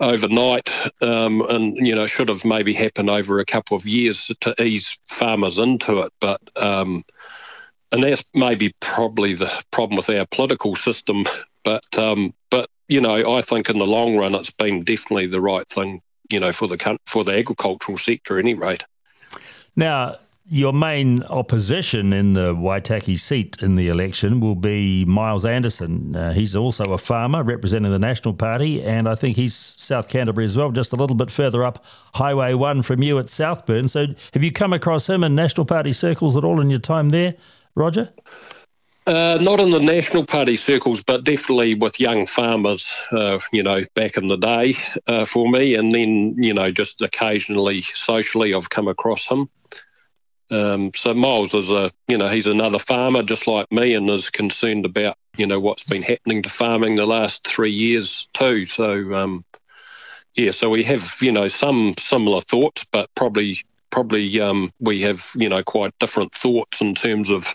overnight, 0.01 0.67
um, 1.01 1.41
and 1.47 1.87
you 1.87 1.95
know 1.95 2.05
should 2.05 2.27
have 2.27 2.43
maybe 2.43 2.73
happened 2.73 3.09
over 3.09 3.39
a 3.39 3.45
couple 3.45 3.77
of 3.77 3.85
years 3.85 4.29
to 4.41 4.61
ease 4.61 4.97
farmers 5.07 5.57
into 5.57 5.99
it. 5.99 6.11
But 6.19 6.41
um, 6.57 7.05
and 7.93 8.03
that's 8.03 8.29
maybe 8.33 8.73
probably 8.79 9.35
the 9.35 9.51
problem 9.71 9.97
with 9.97 10.09
our 10.09 10.25
political 10.25 10.75
system. 10.75 11.25
But 11.63 11.83
um, 11.97 12.33
but 12.49 12.69
you 12.87 12.99
know, 12.99 13.35
I 13.35 13.41
think 13.41 13.69
in 13.69 13.77
the 13.77 13.87
long 13.87 14.17
run, 14.17 14.35
it's 14.35 14.49
been 14.49 14.79
definitely 14.79 15.27
the 15.27 15.41
right 15.41 15.67
thing. 15.69 16.01
You 16.29 16.39
know, 16.39 16.51
for 16.51 16.67
the 16.67 16.97
for 17.05 17.23
the 17.23 17.37
agricultural 17.37 17.97
sector, 17.97 18.39
at 18.39 18.43
any 18.43 18.55
rate. 18.55 18.83
Now, 19.75 20.17
your 20.45 20.73
main 20.73 21.23
opposition 21.23 22.13
in 22.13 22.33
the 22.33 22.55
Waitaki 22.55 23.17
seat 23.17 23.57
in 23.61 23.75
the 23.75 23.87
election 23.87 24.39
will 24.39 24.55
be 24.55 25.05
Miles 25.05 25.45
Anderson. 25.45 26.15
Uh, 26.15 26.33
he's 26.33 26.55
also 26.55 26.83
a 26.85 26.97
farmer 26.97 27.43
representing 27.43 27.91
the 27.91 27.99
National 27.99 28.33
Party, 28.33 28.83
and 28.83 29.07
I 29.07 29.15
think 29.15 29.35
he's 29.35 29.55
South 29.55 30.09
Canterbury 30.09 30.45
as 30.45 30.57
well, 30.57 30.71
just 30.71 30.93
a 30.93 30.95
little 30.95 31.15
bit 31.15 31.31
further 31.31 31.63
up 31.63 31.85
Highway 32.15 32.53
1 32.53 32.83
from 32.83 33.03
you 33.03 33.19
at 33.19 33.27
Southburn. 33.27 33.89
So, 33.89 34.07
have 34.33 34.43
you 34.43 34.51
come 34.51 34.73
across 34.73 35.07
him 35.07 35.23
in 35.23 35.35
National 35.35 35.65
Party 35.65 35.93
circles 35.93 36.35
at 36.35 36.43
all 36.43 36.59
in 36.59 36.69
your 36.69 36.79
time 36.79 37.09
there? 37.09 37.35
Roger? 37.75 38.09
Uh, 39.05 39.37
not 39.41 39.59
in 39.59 39.69
the 39.69 39.79
National 39.79 40.25
Party 40.25 40.55
circles, 40.55 41.01
but 41.03 41.25
definitely 41.25 41.75
with 41.75 41.99
young 41.99 42.25
farmers, 42.25 42.89
uh, 43.11 43.37
you 43.51 43.61
know, 43.61 43.81
back 43.95 44.15
in 44.15 44.27
the 44.27 44.37
day 44.37 44.75
uh, 45.07 45.25
for 45.25 45.49
me. 45.49 45.75
And 45.75 45.93
then, 45.93 46.35
you 46.37 46.53
know, 46.53 46.71
just 46.71 47.01
occasionally 47.01 47.81
socially, 47.81 48.53
I've 48.53 48.69
come 48.69 48.87
across 48.87 49.27
him. 49.29 49.49
Um, 50.49 50.91
so 50.95 51.13
Miles 51.13 51.53
is 51.53 51.69
a, 51.69 51.91
you 52.07 52.17
know, 52.17 52.29
he's 52.29 52.47
another 52.47 52.79
farmer 52.79 53.23
just 53.23 53.45
like 53.45 53.69
me 53.71 53.93
and 53.93 54.09
is 54.09 54.29
concerned 54.29 54.85
about, 54.85 55.17
you 55.35 55.47
know, 55.47 55.59
what's 55.59 55.89
been 55.89 56.03
happening 56.03 56.41
to 56.43 56.49
farming 56.49 56.95
the 56.95 57.05
last 57.05 57.45
three 57.45 57.71
years 57.71 58.29
too. 58.33 58.65
So, 58.65 59.13
um, 59.15 59.43
yeah, 60.35 60.51
so 60.51 60.69
we 60.69 60.83
have, 60.83 61.15
you 61.21 61.31
know, 61.31 61.49
some 61.49 61.93
similar 61.99 62.39
thoughts, 62.39 62.85
but 62.85 63.09
probably 63.15 63.57
probably 63.93 64.41
um, 64.41 64.71
we 64.79 65.01
have 65.01 65.29
you 65.35 65.47
know 65.47 65.63
quite 65.63 65.97
different 65.99 66.33
thoughts 66.33 66.81
in 66.81 66.95
terms 66.95 67.29
of 67.29 67.47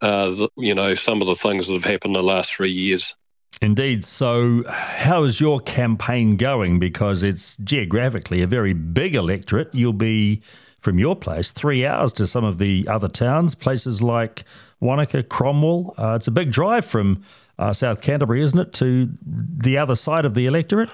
uh, 0.00 0.30
the, 0.30 0.48
you 0.56 0.74
know 0.74 0.94
some 0.94 1.20
of 1.20 1.28
the 1.28 1.34
things 1.36 1.66
that 1.66 1.74
have 1.74 1.84
happened 1.84 2.16
in 2.16 2.22
the 2.22 2.22
last 2.22 2.54
three 2.54 2.72
years. 2.72 3.14
Indeed. 3.62 4.06
So, 4.06 4.64
how 4.68 5.22
is 5.24 5.38
your 5.38 5.60
campaign 5.60 6.36
going? 6.36 6.78
Because 6.78 7.22
it's 7.22 7.58
geographically 7.58 8.40
a 8.40 8.46
very 8.46 8.72
big 8.72 9.14
electorate. 9.14 9.68
You'll 9.74 9.92
be 9.92 10.40
from 10.80 10.98
your 10.98 11.14
place 11.14 11.50
three 11.50 11.84
hours 11.84 12.14
to 12.14 12.26
some 12.26 12.42
of 12.42 12.56
the 12.56 12.88
other 12.88 13.08
towns, 13.08 13.54
places 13.54 14.00
like 14.00 14.44
Wanaka, 14.80 15.22
Cromwell. 15.22 15.94
Uh, 15.98 16.14
it's 16.14 16.26
a 16.26 16.30
big 16.30 16.50
drive 16.50 16.86
from 16.86 17.22
uh, 17.58 17.74
South 17.74 18.00
Canterbury, 18.00 18.40
isn't 18.40 18.58
it, 18.58 18.72
to 18.74 19.10
the 19.22 19.76
other 19.76 19.94
side 19.94 20.24
of 20.24 20.32
the 20.32 20.46
electorate? 20.46 20.88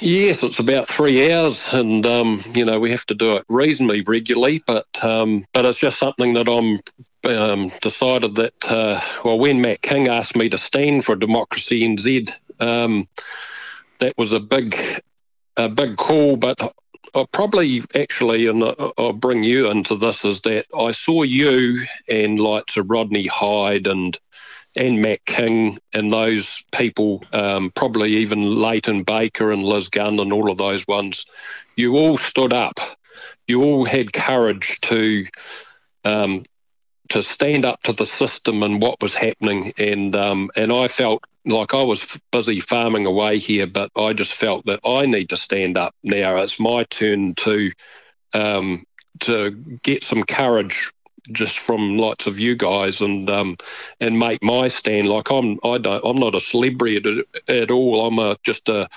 Yes, 0.00 0.42
it's 0.42 0.58
about 0.58 0.88
three 0.88 1.32
hours, 1.32 1.68
and 1.72 2.04
um, 2.06 2.42
you 2.54 2.64
know 2.64 2.78
we 2.78 2.90
have 2.90 3.06
to 3.06 3.14
do 3.14 3.36
it 3.36 3.44
reasonably 3.48 4.02
regularly. 4.02 4.62
But 4.66 4.86
um, 5.02 5.44
but 5.52 5.64
it's 5.64 5.78
just 5.78 5.98
something 5.98 6.34
that 6.34 6.48
I'm 6.48 6.78
um, 7.30 7.70
decided 7.80 8.34
that. 8.36 8.54
Uh, 8.64 9.00
well, 9.24 9.38
when 9.38 9.60
Matt 9.60 9.82
King 9.82 10.08
asked 10.08 10.36
me 10.36 10.48
to 10.50 10.58
stand 10.58 11.04
for 11.04 11.16
Democracy 11.16 11.82
NZ, 11.82 12.30
um, 12.60 13.08
that 13.98 14.16
was 14.18 14.32
a 14.32 14.40
big 14.40 14.76
a 15.56 15.68
big 15.68 15.96
call. 15.96 16.36
But 16.36 16.60
I'll 17.14 17.26
probably 17.26 17.82
actually, 17.94 18.46
and 18.46 18.62
I'll 18.98 19.14
bring 19.14 19.42
you 19.42 19.70
into 19.70 19.96
this, 19.96 20.24
is 20.24 20.42
that 20.42 20.66
I 20.76 20.90
saw 20.90 21.22
you 21.22 21.80
and 22.08 22.38
like 22.38 22.70
Rodney 22.76 23.26
Hide 23.26 23.86
and 23.86 24.18
and 24.76 25.02
Matt 25.02 25.24
King 25.26 25.78
and 25.92 26.10
those 26.10 26.64
people, 26.72 27.22
um, 27.32 27.72
probably 27.74 28.16
even 28.16 28.40
Leighton 28.42 29.02
Baker 29.02 29.52
and 29.52 29.62
Liz 29.62 29.88
Gunn 29.88 30.20
and 30.20 30.32
all 30.32 30.50
of 30.50 30.58
those 30.58 30.86
ones, 30.86 31.26
you 31.76 31.96
all 31.96 32.18
stood 32.18 32.52
up. 32.52 32.78
You 33.46 33.62
all 33.62 33.84
had 33.84 34.12
courage 34.12 34.80
to 34.82 35.26
um, 36.04 36.44
to 37.08 37.22
stand 37.22 37.64
up 37.64 37.82
to 37.84 37.92
the 37.92 38.06
system 38.06 38.62
and 38.62 38.82
what 38.82 39.00
was 39.00 39.14
happening, 39.14 39.72
and 39.78 40.14
um, 40.16 40.50
and 40.56 40.72
I 40.72 40.88
felt 40.88 41.24
like 41.44 41.74
I 41.74 41.82
was 41.82 42.18
busy 42.32 42.60
farming 42.60 43.06
away 43.06 43.38
here, 43.38 43.66
but 43.66 43.90
I 43.96 44.12
just 44.12 44.32
felt 44.32 44.66
that 44.66 44.80
I 44.84 45.06
need 45.06 45.28
to 45.28 45.36
stand 45.36 45.76
up 45.76 45.94
now. 46.02 46.36
It's 46.38 46.58
my 46.58 46.84
turn 46.84 47.34
to 47.36 47.70
um, 48.34 48.84
to 49.20 49.50
get 49.82 50.02
some 50.02 50.24
courage 50.24 50.92
just 51.32 51.58
from 51.58 51.98
lots 51.98 52.26
of 52.26 52.38
you 52.38 52.56
guys 52.56 53.00
and 53.00 53.28
um, 53.30 53.56
and 54.00 54.18
make 54.18 54.42
my 54.42 54.68
stand. 54.68 55.06
Like 55.06 55.30
I'm 55.30 55.58
I 55.64 55.78
don't 55.78 56.04
I'm 56.04 56.16
not 56.16 56.34
a 56.34 56.40
celebrity 56.40 56.96
at, 56.96 57.54
at 57.54 57.70
all. 57.70 58.06
I'm 58.06 58.18
a 58.18 58.36
just 58.42 58.68
a 58.68 58.88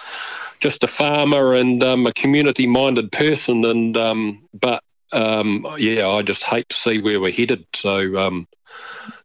just 0.60 0.84
a 0.84 0.88
farmer 0.88 1.54
and 1.56 1.84
um, 1.84 2.06
a 2.08 2.14
community 2.14 2.68
minded 2.68 3.12
person. 3.12 3.66
And 3.66 3.96
um, 3.98 4.48
but 4.60 4.84
um, 5.12 5.66
yeah, 5.78 6.08
I 6.08 6.22
just 6.22 6.44
hate 6.44 6.70
to 6.70 6.76
see 6.76 7.02
where 7.02 7.20
we're 7.20 7.32
headed. 7.32 7.66
So 7.74 8.18
um, 8.18 8.48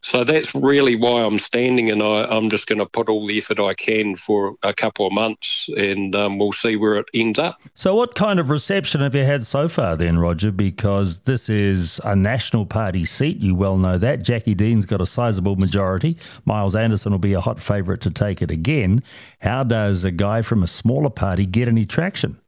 so 0.01 0.23
that's 0.23 0.53
really 0.53 0.95
why 0.95 1.23
I'm 1.23 1.37
standing, 1.37 1.89
and 1.89 2.01
I, 2.01 2.35
am 2.35 2.49
just 2.49 2.67
going 2.67 2.79
to 2.79 2.85
put 2.85 3.09
all 3.09 3.25
the 3.25 3.37
effort 3.37 3.59
I 3.59 3.73
can 3.73 4.15
for 4.15 4.55
a 4.63 4.73
couple 4.73 5.07
of 5.07 5.13
months, 5.13 5.67
and 5.77 6.15
um, 6.15 6.37
we'll 6.37 6.51
see 6.51 6.75
where 6.75 6.95
it 6.95 7.07
ends 7.13 7.39
up. 7.39 7.59
So, 7.73 7.95
what 7.95 8.15
kind 8.15 8.39
of 8.39 8.49
reception 8.49 9.01
have 9.01 9.15
you 9.15 9.23
had 9.23 9.45
so 9.45 9.67
far, 9.67 9.95
then, 9.95 10.19
Roger? 10.19 10.51
Because 10.51 11.19
this 11.21 11.49
is 11.49 11.99
a 12.03 12.15
National 12.15 12.65
Party 12.65 13.03
seat, 13.03 13.37
you 13.37 13.55
well 13.55 13.77
know 13.77 13.97
that. 13.97 14.19
Jacqui 14.19 14.55
Dean's 14.55 14.85
got 14.85 15.01
a 15.01 15.05
sizable 15.05 15.55
majority. 15.55 16.17
Miles 16.45 16.75
Anderson 16.75 17.11
will 17.11 17.19
be 17.19 17.33
a 17.33 17.41
hot 17.41 17.59
favourite 17.59 18.01
to 18.01 18.09
take 18.09 18.41
it 18.41 18.51
again. 18.51 19.03
How 19.41 19.63
does 19.63 20.03
a 20.03 20.11
guy 20.11 20.41
from 20.41 20.63
a 20.63 20.67
smaller 20.67 21.09
party 21.09 21.45
get 21.45 21.67
any 21.67 21.85
traction? 21.85 22.39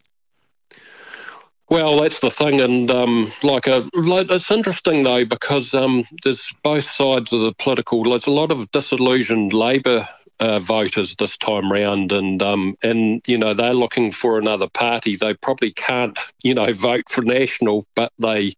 Well, 1.70 2.00
that's 2.00 2.20
the 2.22 2.32
thing, 2.32 2.62
and 2.62 2.90
um, 2.90 3.32
like 3.44 3.68
a, 3.68 3.84
like, 3.94 4.32
it's 4.32 4.52
interesting 4.52 5.04
though 5.04 5.26
because 5.26 5.74
um, 5.74 6.06
there's 6.24 6.54
both 6.64 6.86
sides 6.86 7.34
of 7.34 7.42
the 7.42 7.54
political. 7.60 8.04
There's 8.04 8.28
a 8.28 8.32
lot 8.32 8.52
of 8.52 8.72
disillusioned 8.72 9.52
Labor 9.52 10.08
uh, 10.40 10.60
voters 10.60 11.16
this 11.18 11.36
time 11.38 11.70
round, 11.70 12.14
and 12.14 12.42
um, 12.42 12.76
and 12.84 13.22
you 13.28 13.38
know 13.38 13.54
they're 13.54 13.74
looking 13.74 14.12
for 14.12 14.38
another 14.38 14.70
party. 14.70 15.18
They 15.18 15.34
probably 15.34 15.72
can't, 15.74 16.18
you 16.42 16.54
know, 16.54 16.72
vote 16.72 17.10
for 17.10 17.22
National, 17.22 17.86
but 17.96 18.14
they 18.20 18.54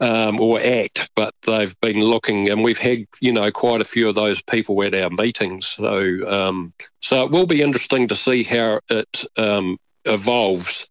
um, 0.00 0.40
or 0.40 0.60
ACT, 0.60 1.10
but 1.14 1.34
they've 1.46 1.78
been 1.80 2.00
looking, 2.00 2.48
and 2.48 2.64
we've 2.64 2.78
had 2.78 3.06
you 3.20 3.32
know 3.32 3.50
quite 3.52 3.80
a 3.80 3.84
few 3.84 4.08
of 4.08 4.14
those 4.14 4.42
people 4.42 4.82
at 4.82 4.94
our 4.94 5.10
meetings. 5.10 5.66
So 5.66 6.26
um, 6.26 6.72
so 7.00 7.24
it 7.24 7.30
will 7.30 7.46
be 7.46 7.62
interesting 7.62 8.08
to 8.08 8.16
see 8.16 8.42
how 8.42 8.80
it 8.88 9.24
um, 9.36 9.78
evolves. 10.04 10.88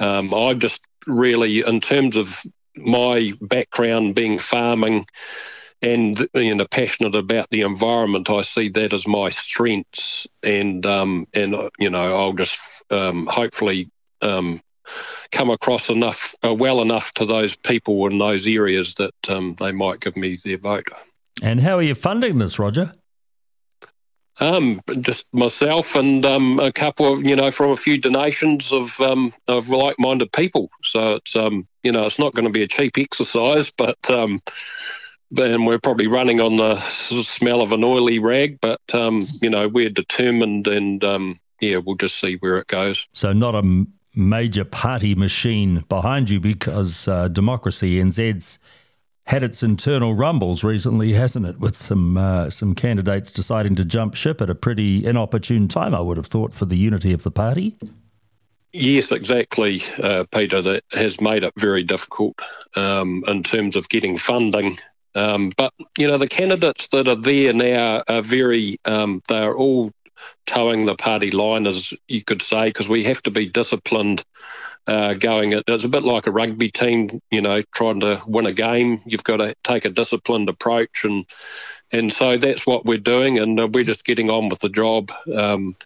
Um, 0.00 0.34
I 0.34 0.54
just 0.54 0.86
really, 1.06 1.60
in 1.60 1.80
terms 1.80 2.16
of 2.16 2.42
my 2.76 3.32
background 3.40 4.14
being 4.14 4.38
farming 4.38 5.06
and 5.82 6.28
you 6.34 6.54
know 6.54 6.66
passionate 6.66 7.14
about 7.14 7.50
the 7.50 7.60
environment, 7.60 8.30
I 8.30 8.42
see 8.42 8.68
that 8.70 8.92
as 8.92 9.06
my 9.06 9.28
strengths, 9.28 10.26
and 10.42 10.84
um, 10.86 11.26
and 11.34 11.54
you 11.78 11.90
know 11.90 12.16
I'll 12.16 12.32
just 12.32 12.84
um, 12.90 13.26
hopefully 13.26 13.90
um, 14.22 14.62
come 15.30 15.50
across 15.50 15.88
enough 15.90 16.34
uh, 16.44 16.54
well 16.54 16.80
enough 16.80 17.12
to 17.14 17.26
those 17.26 17.56
people 17.56 18.06
in 18.06 18.18
those 18.18 18.46
areas 18.46 18.94
that 18.94 19.14
um, 19.28 19.56
they 19.58 19.72
might 19.72 20.00
give 20.00 20.16
me 20.16 20.36
their 20.42 20.58
vote. 20.58 20.88
And 21.42 21.60
how 21.60 21.78
are 21.78 21.82
you 21.82 21.94
funding 21.94 22.38
this, 22.38 22.58
Roger? 22.58 22.94
Um, 24.40 24.80
just 25.00 25.32
myself 25.32 25.94
and 25.94 26.24
um, 26.24 26.58
a 26.58 26.72
couple 26.72 27.12
of, 27.12 27.24
you 27.24 27.36
know, 27.36 27.52
from 27.52 27.70
a 27.70 27.76
few 27.76 27.98
donations 27.98 28.72
of 28.72 29.00
um, 29.00 29.32
of 29.46 29.68
like-minded 29.68 30.32
people. 30.32 30.70
So 30.82 31.14
it's, 31.14 31.36
um, 31.36 31.68
you 31.84 31.92
know, 31.92 32.04
it's 32.04 32.18
not 32.18 32.34
going 32.34 32.46
to 32.46 32.50
be 32.50 32.64
a 32.64 32.68
cheap 32.68 32.98
exercise, 32.98 33.70
but 33.70 33.98
um, 34.10 34.40
and 35.36 35.66
we're 35.66 35.78
probably 35.78 36.06
running 36.06 36.40
on 36.40 36.56
the 36.56 36.78
smell 36.78 37.60
of 37.60 37.72
an 37.72 37.84
oily 37.84 38.18
rag. 38.18 38.58
But 38.60 38.80
um, 38.92 39.20
you 39.40 39.50
know, 39.50 39.68
we're 39.68 39.90
determined, 39.90 40.66
and 40.66 41.02
um, 41.04 41.40
yeah, 41.60 41.78
we'll 41.78 41.96
just 41.96 42.20
see 42.20 42.36
where 42.36 42.58
it 42.58 42.66
goes. 42.66 43.06
So 43.12 43.32
not 43.32 43.54
a 43.54 43.86
major 44.14 44.64
party 44.64 45.14
machine 45.14 45.84
behind 45.88 46.30
you 46.30 46.40
because 46.40 47.08
uh, 47.08 47.28
Democracy 47.28 48.00
NZ's 48.00 48.58
had 49.26 49.42
its 49.42 49.62
internal 49.62 50.14
rumbles 50.14 50.62
recently, 50.62 51.14
hasn't 51.14 51.46
it? 51.46 51.58
With 51.58 51.76
some 51.76 52.16
uh, 52.16 52.50
some 52.50 52.74
candidates 52.74 53.30
deciding 53.30 53.74
to 53.76 53.84
jump 53.84 54.14
ship 54.14 54.40
at 54.40 54.50
a 54.50 54.54
pretty 54.54 55.04
inopportune 55.04 55.68
time, 55.68 55.94
I 55.94 56.00
would 56.00 56.16
have 56.16 56.26
thought, 56.26 56.52
for 56.52 56.66
the 56.66 56.76
unity 56.76 57.12
of 57.12 57.22
the 57.22 57.30
party. 57.30 57.76
Yes, 58.72 59.12
exactly, 59.12 59.82
uh, 60.02 60.24
Peter. 60.32 60.60
That 60.60 60.84
has 60.92 61.20
made 61.20 61.44
it 61.44 61.54
very 61.56 61.82
difficult 61.82 62.38
um, 62.76 63.24
in 63.26 63.42
terms 63.42 63.76
of 63.76 63.88
getting 63.88 64.16
funding. 64.16 64.76
Um, 65.14 65.52
but 65.56 65.72
you 65.96 66.06
know, 66.06 66.18
the 66.18 66.28
candidates 66.28 66.88
that 66.88 67.08
are 67.08 67.16
there 67.16 67.52
now 67.52 68.02
are 68.08 68.22
very. 68.22 68.78
Um, 68.84 69.22
they 69.28 69.38
are 69.38 69.56
all 69.56 69.90
towing 70.46 70.84
the 70.84 70.94
party 70.94 71.30
line, 71.30 71.66
as 71.66 71.92
you 72.08 72.22
could 72.22 72.42
say, 72.42 72.66
because 72.66 72.88
we 72.88 73.04
have 73.04 73.22
to 73.22 73.30
be 73.30 73.46
disciplined 73.46 74.24
uh, 74.86 75.14
going. 75.14 75.60
It's 75.66 75.84
a 75.84 75.88
bit 75.88 76.02
like 76.02 76.26
a 76.26 76.32
rugby 76.32 76.70
team, 76.70 77.08
you 77.30 77.40
know, 77.40 77.62
trying 77.74 78.00
to 78.00 78.22
win 78.26 78.46
a 78.46 78.52
game. 78.52 79.00
You've 79.06 79.24
got 79.24 79.38
to 79.38 79.54
take 79.64 79.84
a 79.84 79.90
disciplined 79.90 80.48
approach, 80.48 81.04
and 81.04 81.24
and 81.92 82.12
so 82.12 82.36
that's 82.36 82.66
what 82.66 82.84
we're 82.84 82.98
doing, 82.98 83.38
and 83.38 83.58
uh, 83.58 83.68
we're 83.68 83.84
just 83.84 84.04
getting 84.04 84.30
on 84.30 84.48
with 84.48 84.60
the 84.60 84.68
job. 84.68 85.10
Um, 85.34 85.76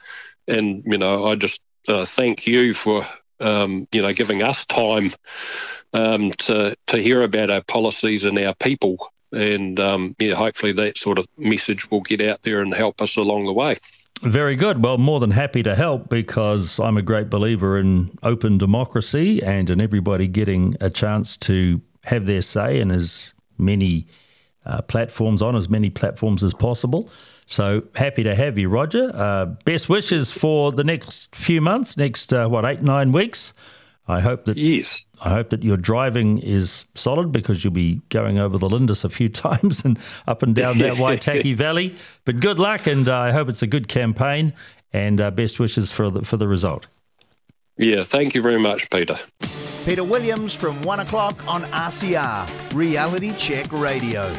and 0.47 0.83
you 0.87 0.99
know, 0.99 1.27
I 1.27 1.37
just 1.37 1.63
uh, 1.87 2.05
thank 2.05 2.47
you 2.47 2.75
for 2.75 3.07
um, 3.41 3.87
you 3.93 4.03
know 4.03 4.13
giving 4.13 4.43
us 4.43 4.65
time 4.67 5.13
um, 5.93 6.31
to 6.33 6.77
to 6.89 6.99
hear 6.99 7.23
about 7.23 7.51
our 7.51 7.63
policies 7.63 8.25
and 8.25 8.39
our 8.39 8.55
people. 8.55 9.13
And 9.31 9.79
um, 9.79 10.17
yeah, 10.19 10.35
hopefully 10.35 10.73
that 10.73 10.97
sort 10.97 11.19
of 11.19 11.27
message 11.37 11.91
will 11.91 12.01
get 12.01 12.23
out 12.23 12.43
there 12.43 12.63
and 12.63 12.75
help 12.75 13.03
us 13.03 13.17
along 13.17 13.45
the 13.45 13.53
way. 13.53 13.77
Very 14.23 14.57
good. 14.57 14.83
Well, 14.83 14.99
more 14.99 15.21
than 15.21 15.31
happy 15.31 15.63
to 15.63 15.75
help 15.75 16.09
because 16.09 16.81
I'm 16.81 16.97
a 16.97 17.03
great 17.03 17.31
believer 17.31 17.79
in 17.79 18.19
open 18.23 18.59
democracy 18.59 19.43
and 19.43 19.71
in 19.71 19.81
everybody 19.81 20.27
getting 20.27 20.77
a 20.81 20.91
chance 20.91 21.37
to 21.39 21.81
have 22.03 22.27
their 22.27 22.43
say 22.43 22.81
in 22.81 22.91
as 22.91 23.33
many 23.59 24.07
uh, 24.67 24.83
platforms, 24.83 25.41
on 25.41 25.55
as 25.55 25.69
many 25.69 25.89
platforms 25.89 26.43
as 26.43 26.53
possible. 26.53 27.11
So 27.47 27.85
happy 27.95 28.25
to 28.25 28.35
have 28.35 28.59
you, 28.59 28.69
Roger. 28.69 29.11
Uh, 29.15 29.47
best 29.65 29.89
wishes 29.89 30.33
for 30.33 30.73
the 30.73 30.85
next 30.85 31.35
few 31.35 31.61
months, 31.61 31.97
next, 31.97 32.35
uh, 32.35 32.49
what, 32.49 32.65
eight, 32.65 32.83
nine 32.83 33.13
weeks. 33.13 33.55
I 34.09 34.21
hope 34.21 34.47
that 34.47 34.57
yes. 34.57 35.07
I 35.21 35.31
hope 35.31 35.51
that 35.51 35.63
your 35.63 35.77
driving 35.77 36.39
is 36.39 36.87
solid 36.95 37.33
because 37.33 37.65
you'll 37.65 37.73
be 37.73 38.01
going 38.09 38.39
over 38.39 38.59
the 38.59 38.69
Lindis 38.69 39.05
a 39.05 39.09
few 39.09 39.29
times 39.29 39.85
and 39.85 39.99
up 40.27 40.43
and 40.43 40.55
down 40.55 40.79
that 40.79 40.95
Waitaki 40.95 41.55
Valley. 41.57 41.95
But 42.25 42.41
good 42.41 42.59
luck, 42.59 42.87
and 42.87 43.09
uh, 43.09 43.19
I 43.19 43.33
hope 43.33 43.49
it's 43.49 43.63
a 43.63 43.67
good 43.67 43.89
campaign. 43.89 44.53
And 44.91 45.21
uh, 45.21 45.31
best 45.31 45.61
wishes 45.61 45.93
for 45.93 46.11
the, 46.11 46.25
for 46.25 46.39
the 46.39 46.49
result. 46.49 46.87
Yeah, 47.77 48.05
thank 48.05 48.35
you 48.35 48.41
very 48.41 48.59
much, 48.59 48.89
Peter. 48.91 49.19
Peter 49.85 50.03
Williams 50.03 50.55
from 50.55 50.81
one 50.83 51.01
o'clock 51.01 51.47
on 51.47 51.63
RCR 51.65 52.75
Reality 52.75 53.35
Check 53.37 53.71
Radio. 53.71 54.33